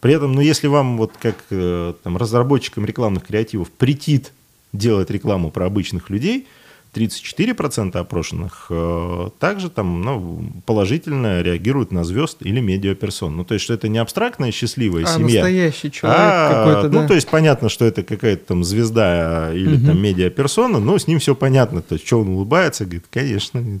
При 0.00 0.14
этом, 0.14 0.34
ну, 0.34 0.40
если 0.40 0.68
вам 0.68 0.98
вот 0.98 1.12
как 1.20 1.36
э, 1.50 1.94
там, 2.04 2.16
разработчикам 2.16 2.84
рекламных 2.84 3.26
креативов 3.26 3.70
претит 3.70 4.32
делать 4.72 5.10
рекламу 5.10 5.50
про 5.50 5.66
обычных 5.66 6.10
людей, 6.10 6.46
34% 6.94 7.96
опрошенных 7.96 8.66
э, 8.70 9.28
также 9.38 9.68
там, 9.70 10.00
ну, 10.02 10.50
положительно 10.64 11.42
реагируют 11.42 11.92
на 11.92 12.04
звезд 12.04 12.38
или 12.40 12.60
медиаперсон. 12.60 13.36
Ну, 13.36 13.44
то 13.44 13.54
есть, 13.54 13.64
что 13.64 13.74
это 13.74 13.88
не 13.88 13.98
абстрактная 13.98 14.50
счастливая 14.50 15.04
А 15.04 15.06
семья. 15.08 15.40
настоящий 15.42 15.90
человек 15.90 16.18
а, 16.20 16.64
какой-то, 16.64 16.88
да. 16.88 17.02
Ну, 17.02 17.08
то 17.08 17.14
есть, 17.14 17.28
понятно, 17.28 17.68
что 17.68 17.84
это 17.84 18.02
какая-то 18.02 18.46
там 18.46 18.64
звезда 18.64 19.52
или 19.52 19.76
Мгм. 19.76 19.86
там 19.86 20.00
медиаперсона, 20.02 20.78
но 20.80 20.98
с 20.98 21.06
ним 21.06 21.18
все 21.18 21.34
понятно. 21.34 21.82
То 21.82 21.94
есть, 21.94 22.06
что 22.06 22.20
он 22.20 22.28
улыбается, 22.28 22.84
говорит, 22.84 23.04
конечно. 23.10 23.62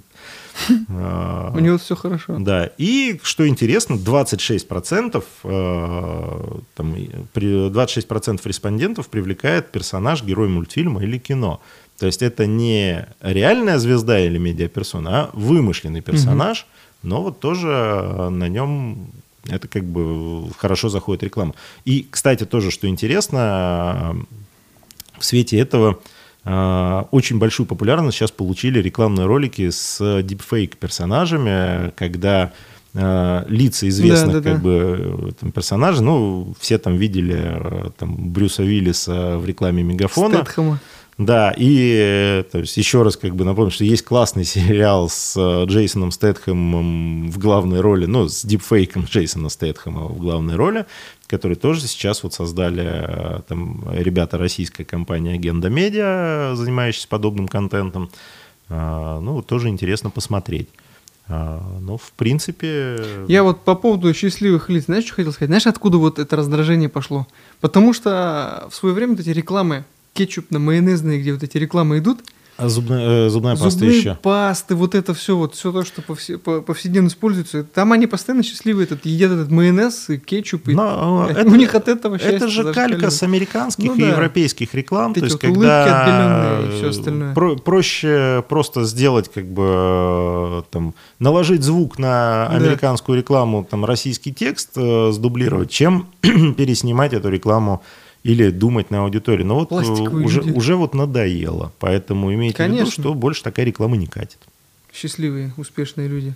А, 0.88 1.52
У 1.54 1.58
него 1.60 1.76
все 1.76 1.94
хорошо. 1.94 2.36
да, 2.38 2.70
и 2.78 3.20
что 3.22 3.46
интересно, 3.46 3.96
26%, 3.96 5.22
э, 5.44 6.58
там, 6.74 6.94
и 6.96 7.10
при- 7.34 7.68
26% 7.68 8.40
респондентов 8.46 9.08
привлекает 9.08 9.70
персонаж, 9.70 10.22
герой 10.24 10.48
мультфильма 10.48 11.02
или 11.02 11.18
кино. 11.18 11.60
То 11.98 12.06
есть 12.06 12.22
это 12.22 12.46
не 12.46 13.06
реальная 13.20 13.78
звезда 13.78 14.20
или 14.20 14.38
медиаперсона, 14.38 15.10
а 15.10 15.30
вымышленный 15.32 16.02
персонаж, 16.02 16.66
но 17.02 17.22
вот 17.22 17.40
тоже 17.40 17.68
э, 17.68 18.28
на 18.28 18.48
нем 18.48 19.10
это 19.48 19.68
как 19.68 19.84
бы 19.84 20.48
хорошо 20.56 20.88
заходит 20.88 21.22
реклама. 21.22 21.54
И, 21.84 22.06
кстати, 22.10 22.44
тоже, 22.44 22.70
что 22.70 22.88
интересно, 22.88 24.14
э, 24.14 25.20
в 25.20 25.24
свете 25.24 25.58
этого 25.58 26.00
э, 26.44 27.04
очень 27.10 27.38
большую 27.38 27.66
популярность 27.66 28.16
сейчас 28.16 28.30
получили 28.30 28.80
рекламные 28.80 29.26
ролики 29.26 29.70
с 29.70 30.22
дипфейк 30.22 30.76
персонажами, 30.76 31.92
когда 31.96 32.52
лица 32.94 33.86
известных 33.90 34.36
Да-да-да. 34.36 34.52
как 34.54 34.62
бы 34.62 35.28
э, 35.28 35.32
там, 35.38 35.52
персонажей, 35.52 36.02
ну, 36.02 36.54
все 36.58 36.78
там 36.78 36.96
видели 36.96 37.92
там, 37.98 38.32
Брюса 38.32 38.62
Уиллиса 38.62 39.36
в 39.36 39.44
рекламе 39.44 39.82
Мегафона. 39.82 40.36
Стэтхэма. 40.36 40.80
Да, 41.18 41.54
и 41.56 41.96
э, 41.98 42.44
то 42.50 42.58
есть 42.58 42.76
еще 42.76 43.02
раз 43.02 43.16
как 43.16 43.34
бы 43.34 43.44
напомню, 43.44 43.70
что 43.70 43.84
есть 43.84 44.04
классный 44.04 44.44
сериал 44.44 45.08
с 45.08 45.34
э, 45.36 45.64
Джейсоном 45.64 46.10
Стэтхэмом 46.10 47.30
в 47.30 47.38
главной 47.38 47.80
роли, 47.80 48.04
ну, 48.04 48.28
с 48.28 48.44
дипфейком 48.44 49.04
Джейсона 49.04 49.48
Стэтхэма 49.48 50.08
в 50.08 50.18
главной 50.18 50.56
роли, 50.56 50.84
который 51.26 51.56
тоже 51.56 51.80
сейчас 51.80 52.22
вот 52.22 52.34
создали 52.34 52.84
э, 52.84 53.40
там 53.48 53.86
ребята 53.94 54.36
российская 54.36 54.84
компания 54.84 55.34
Агенда 55.34 55.70
Медиа, 55.70 56.52
занимающаяся 56.54 57.08
подобным 57.08 57.48
контентом. 57.48 58.10
Ну, 58.68 59.44
тоже 59.46 59.68
интересно 59.68 60.10
посмотреть. 60.10 60.68
Ну, 61.28 61.98
в 61.98 62.10
принципе... 62.16 63.00
Я 63.28 63.44
вот 63.44 63.60
по 63.62 63.76
поводу 63.76 64.12
счастливых 64.12 64.68
лиц, 64.70 64.86
знаешь, 64.86 65.04
что 65.04 65.14
хотел 65.14 65.30
сказать? 65.30 65.50
Знаешь, 65.50 65.68
откуда 65.68 65.98
вот 65.98 66.18
это 66.18 66.34
раздражение 66.34 66.88
пошло? 66.88 67.28
Потому 67.60 67.92
что 67.92 68.66
в 68.68 68.74
свое 68.74 68.92
время 68.92 69.12
вот 69.12 69.20
эти 69.20 69.30
рекламы 69.30 69.84
кетчупно-майонезные, 70.16 71.20
где 71.20 71.32
вот 71.32 71.42
эти 71.42 71.58
рекламы 71.58 71.98
идут, 71.98 72.18
А 72.58 72.70
зубная, 72.70 73.26
э, 73.26 73.28
зубная 73.28 73.54
паста 73.54 73.68
зубные 73.70 73.98
еще. 73.98 74.14
пасты, 74.22 74.74
вот 74.74 74.94
это 74.94 75.12
все, 75.12 75.36
вот 75.36 75.54
все 75.54 75.72
то, 75.72 75.84
что 75.84 76.00
повсе- 76.00 76.38
по- 76.38 76.62
повседневно 76.62 77.08
используется, 77.08 77.64
там 77.64 77.92
они 77.92 78.06
постоянно 78.06 78.42
счастливые, 78.42 78.84
этот, 78.84 79.04
едят 79.04 79.30
этот 79.32 79.50
майонез 79.50 80.08
и 80.08 80.16
кетчуп, 80.16 80.68
и 80.68 80.74
Но 80.74 81.26
у 81.26 81.30
это- 81.30 81.44
них 81.50 81.74
от 81.74 81.88
этого 81.88 82.14
Это 82.16 82.24
счастье 82.24 82.48
же 82.48 82.72
калька 82.72 83.10
с 83.10 83.22
американских 83.22 83.84
Ну 83.84 83.94
и 83.96 84.00
да. 84.00 84.08
европейских 84.08 84.74
реклам. 84.74 85.08
Вот 85.12 85.18
то 85.18 85.24
есть, 85.26 85.34
вот 85.34 85.42
когда 85.42 86.60
и 86.66 86.70
всё 86.78 86.88
остальное. 86.88 87.34
про- 87.34 87.56
проще 87.56 88.42
просто 88.48 88.84
сделать, 88.84 89.30
как 89.32 89.44
бы, 89.44 89.62
э, 89.68 90.62
там, 90.70 90.94
наложить 91.18 91.62
звук 91.62 91.98
на 91.98 92.48
Да. 92.50 92.56
американскую 92.56 93.18
рекламу, 93.18 93.66
там, 93.70 93.84
российский 93.84 94.32
текст 94.32 94.70
э, 94.76 95.10
сдублировать, 95.12 95.70
чем 95.70 96.06
переснимать 96.56 97.12
эту 97.12 97.28
рекламу 97.28 97.82
или 98.26 98.50
думать 98.50 98.90
на 98.90 99.02
аудиторию. 99.02 99.46
Но 99.46 99.54
вот 99.56 99.66
э, 99.66 99.68
Пластиковые 99.68 100.26
уже, 100.26 100.40
люди. 100.42 100.56
уже 100.56 100.76
вот 100.76 100.94
надоело. 100.94 101.72
Поэтому 101.78 102.32
имейте 102.34 102.56
в 102.56 102.60
виду, 102.66 102.76
Конечно. 102.76 103.02
что 103.02 103.14
больше 103.14 103.42
такая 103.42 103.66
реклама 103.66 103.96
не 103.96 104.06
катит. 104.06 104.38
Счастливые, 104.92 105.52
успешные 105.56 106.08
люди. 106.08 106.34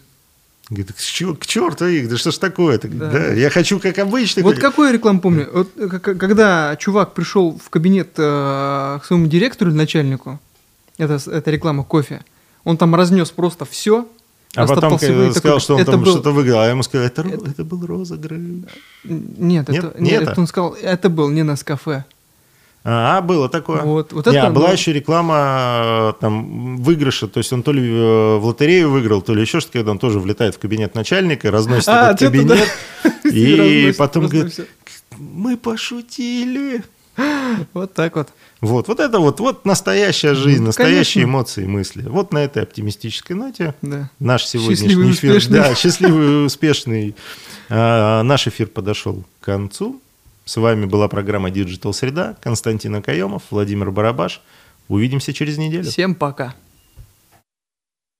Говорит, 0.68 0.92
к, 0.92 1.46
черту 1.46 1.87
их, 1.87 2.09
да 2.09 2.16
что 2.16 2.31
ж 2.31 2.38
такое-то? 2.38 2.87
Да. 2.88 3.11
Да, 3.11 3.33
я 3.33 3.50
хочу 3.50 3.81
как 3.81 3.98
обычно. 3.98 4.42
Вот 4.42 4.55
как- 4.55 4.62
какую 4.70 4.87
я 4.88 4.92
рекламу 4.92 5.20
помню? 5.20 5.48
Вот, 5.53 5.70
э, 5.76 5.88
когда 5.88 6.76
чувак 6.76 7.12
пришел 7.14 7.59
в 7.59 7.70
кабинет 7.70 8.11
э, 8.16 8.98
к 9.03 9.05
своему 9.05 9.26
директору 9.26 9.70
или 9.70 9.76
начальнику, 9.76 10.38
это, 10.96 11.14
это 11.29 11.50
реклама 11.50 11.83
кофе, 11.83 12.24
он 12.62 12.76
там 12.76 12.94
разнес 12.94 13.31
просто 13.31 13.64
все. 13.64 14.07
А 14.56 14.66
потом 14.66 14.98
сказал, 14.98 15.60
что 15.60 15.76
он 15.76 15.84
там 15.84 16.02
был... 16.02 16.10
что-то 16.12 16.32
выиграл, 16.32 16.60
а 16.60 16.64
я 16.64 16.70
ему 16.70 16.82
сказал, 16.82 17.06
это, 17.06 17.22
это- 17.22 17.50
это 17.50 17.64
был 17.64 17.86
розыгрыш. 17.86 18.38
Нет, 19.04 19.68
Нет? 19.68 19.68
это, 19.68 20.00
Не 20.00 20.10
нет, 20.10 20.22
это? 20.22 20.30
это 20.32 20.40
он 20.40 20.46
сказал, 20.46 20.74
это 20.74 21.08
был 21.08 21.28
не 21.30 21.44
на 21.44 21.56
кафе. 21.56 22.04
А, 22.82 23.20
было 23.20 23.48
такое. 23.50 23.82
Вот, 23.82 24.12
вот 24.14 24.26
Не, 24.26 24.38
это, 24.38 24.46
а 24.46 24.50
была 24.50 24.68
ну- 24.68 24.72
еще 24.72 24.92
реклама 24.94 25.36
э, 25.84 26.12
там 26.20 26.78
выигрыша, 26.78 27.28
то 27.28 27.38
есть 27.38 27.52
он 27.52 27.62
то 27.62 27.72
ли 27.72 27.82
э, 27.86 28.36
в 28.38 28.44
лотерею 28.46 28.90
выиграл, 28.90 29.20
то 29.20 29.34
ли 29.34 29.42
еще 29.42 29.60
что-то, 29.60 29.78
когда 29.80 29.90
он 29.90 29.98
тоже 29.98 30.18
влетает 30.18 30.54
в 30.54 30.58
кабинет 30.58 30.94
начальника, 30.94 31.50
разносит 31.50 31.88
А, 31.90 32.12
этот 32.12 32.20
кабинет, 32.30 32.68
да. 33.04 33.30
и 33.30 33.56
разносит 33.56 33.96
потом 33.98 34.28
просто 34.28 34.38
говорит, 34.38 34.70
мы 35.18 35.56
пошутили. 35.58 36.82
Вот 37.74 37.94
так 37.94 38.16
вот. 38.16 38.28
Вот, 38.61 38.88
вот 38.88 39.00
это 39.00 39.18
вот, 39.18 39.40
вот 39.40 39.64
настоящая 39.64 40.35
жизнь, 40.35 40.61
Ну, 40.61 40.66
настоящие 40.68 41.22
конечно. 41.24 41.30
эмоции 41.38 41.64
и 41.64 41.66
мысли. 41.66 42.02
Вот 42.02 42.33
на 42.33 42.38
этой 42.38 42.62
оптимистической 42.62 43.37
ноте 43.37 43.74
Да. 43.83 44.11
наш 44.18 44.44
сегодняшний 44.46 44.88
Счастливый 44.88 45.11
эфир, 45.12 45.30
успешный. 45.37 45.59
да, 45.59 45.74
счастливый 45.74 46.46
успешный, 46.46 47.16
а, 47.68 48.22
наш 48.22 48.46
эфир 48.46 48.66
подошел 48.68 49.24
к 49.40 49.44
концу. 49.44 50.00
С 50.44 50.56
вами 50.56 50.87
была 50.87 51.09
программа 51.09 51.48
Digital 51.50 51.92
Среда, 51.92 52.37
Константин 52.42 52.94
Акаемов, 52.96 53.42
Владимир 53.50 53.90
Барабаш. 53.90 54.40
Увидимся 54.88 55.33
через 55.33 55.58
неделю. 55.58 55.85
Всем 55.85 56.14
пока. 56.14 56.54